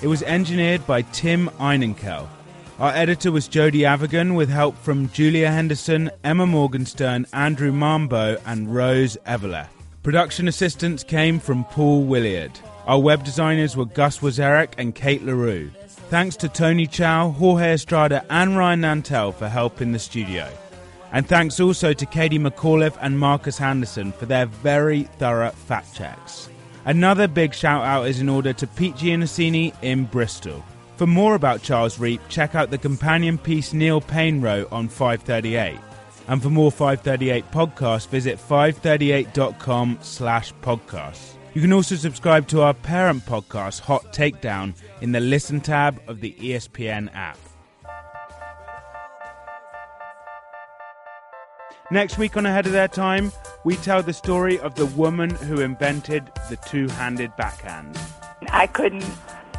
it 0.01 0.07
was 0.07 0.23
engineered 0.23 0.85
by 0.85 1.01
Tim 1.01 1.49
Einenkel. 1.59 2.27
Our 2.79 2.91
editor 2.91 3.31
was 3.31 3.47
Jody 3.47 3.79
Avirgan 3.79 4.35
with 4.35 4.49
help 4.49 4.77
from 4.77 5.09
Julia 5.09 5.49
Henderson, 5.49 6.11
Emma 6.23 6.45
Morgenstern, 6.45 7.25
Andrew 7.33 7.71
Marmbo, 7.71 8.39
and 8.45 8.73
Rose 8.73 9.17
Eveleth. 9.25 9.69
Production 10.03 10.47
assistance 10.47 11.03
came 11.03 11.39
from 11.39 11.65
Paul 11.65 12.03
Williard. 12.03 12.51
Our 12.85 12.99
web 12.99 13.23
designers 13.23 13.75
were 13.75 13.85
Gus 13.85 14.19
Wezerek 14.19 14.73
and 14.77 14.93
Kate 14.93 15.23
LaRue. 15.23 15.71
Thanks 16.09 16.37
to 16.37 16.47
Tony 16.47 16.85
Chow, 16.87 17.31
Jorge 17.31 17.73
Estrada, 17.73 18.23
and 18.29 18.55
Ryan 18.55 18.81
Nantel 18.81 19.33
for 19.33 19.49
help 19.49 19.81
in 19.81 19.91
the 19.91 19.99
studio. 19.99 20.47
And 21.11 21.27
thanks 21.27 21.59
also 21.59 21.93
to 21.93 22.05
Katie 22.05 22.39
McAuliffe 22.39 22.97
and 23.01 23.19
Marcus 23.19 23.57
Henderson 23.57 24.11
for 24.11 24.25
their 24.27 24.45
very 24.45 25.03
thorough 25.03 25.49
fact 25.49 25.95
checks. 25.95 26.49
Another 26.87 27.27
big 27.27 27.53
shout 27.53 27.83
out 27.83 28.07
is 28.07 28.21
in 28.21 28.29
order 28.29 28.53
to 28.53 28.65
Pete 28.65 28.95
Giannassini 28.95 29.73
in 29.81 30.05
Bristol. 30.05 30.63
For 30.95 31.05
more 31.05 31.35
about 31.35 31.61
Charles 31.61 31.99
Reep, 31.99 32.21
check 32.29 32.55
out 32.55 32.71
the 32.71 32.77
companion 32.77 33.37
piece 33.37 33.73
Neil 33.73 33.99
Payne 33.99 34.39
wrote 34.39 34.71
on 34.71 34.87
538. 34.87 35.77
And 36.29 36.41
for 36.41 36.49
more 36.49 36.71
538 36.71 37.51
podcasts, 37.51 38.07
visit 38.07 38.39
538.com 38.39 39.99
slash 40.01 40.53
podcasts. 40.61 41.33
You 41.53 41.59
can 41.59 41.73
also 41.73 41.95
subscribe 41.95 42.47
to 42.47 42.61
our 42.61 42.73
parent 42.73 43.25
podcast, 43.25 43.81
Hot 43.81 44.13
Takedown, 44.13 44.73
in 45.01 45.11
the 45.11 45.19
Listen 45.19 45.59
tab 45.59 46.01
of 46.07 46.21
the 46.21 46.37
ESPN 46.39 47.13
app. 47.13 47.37
Next 51.89 52.17
week 52.17 52.35
on 52.35 52.45
Ahead 52.45 52.65
of 52.65 52.73
Their 52.73 52.89
Time, 52.89 53.31
we 53.63 53.77
tell 53.77 54.03
the 54.03 54.11
story 54.11 54.59
of 54.59 54.75
the 54.75 54.87
woman 54.87 55.29
who 55.29 55.61
invented 55.61 56.29
the 56.49 56.57
two 56.57 56.89
handed 56.89 57.33
backhand. 57.37 57.97
I 58.49 58.67
couldn't 58.67 59.05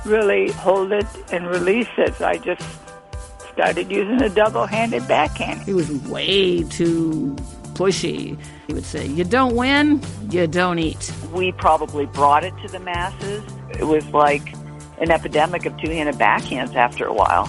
really 0.04 0.50
hold 0.52 0.92
it 0.92 1.06
and 1.32 1.46
release 1.46 1.88
it. 1.96 2.14
So 2.16 2.26
I 2.26 2.36
just 2.36 2.62
started 3.50 3.90
using 3.90 4.20
a 4.20 4.28
double-handed 4.28 5.08
backhand. 5.08 5.62
He 5.62 5.72
was 5.72 5.90
way 6.06 6.64
too 6.64 7.34
pushy. 7.72 8.38
He 8.66 8.74
would 8.74 8.84
say, 8.84 9.06
You 9.06 9.24
don't 9.24 9.56
win, 9.56 10.02
you 10.28 10.46
don't 10.46 10.78
eat. 10.78 11.10
We 11.32 11.52
probably 11.52 12.04
brought 12.04 12.44
it 12.44 12.52
to 12.60 12.68
the 12.68 12.80
masses. 12.80 13.42
It 13.70 13.84
was 13.84 14.04
like 14.08 14.52
an 15.00 15.10
epidemic 15.10 15.64
of 15.64 15.74
two-handed 15.78 16.16
backhands 16.16 16.74
after 16.74 17.06
a 17.06 17.12
while. 17.14 17.46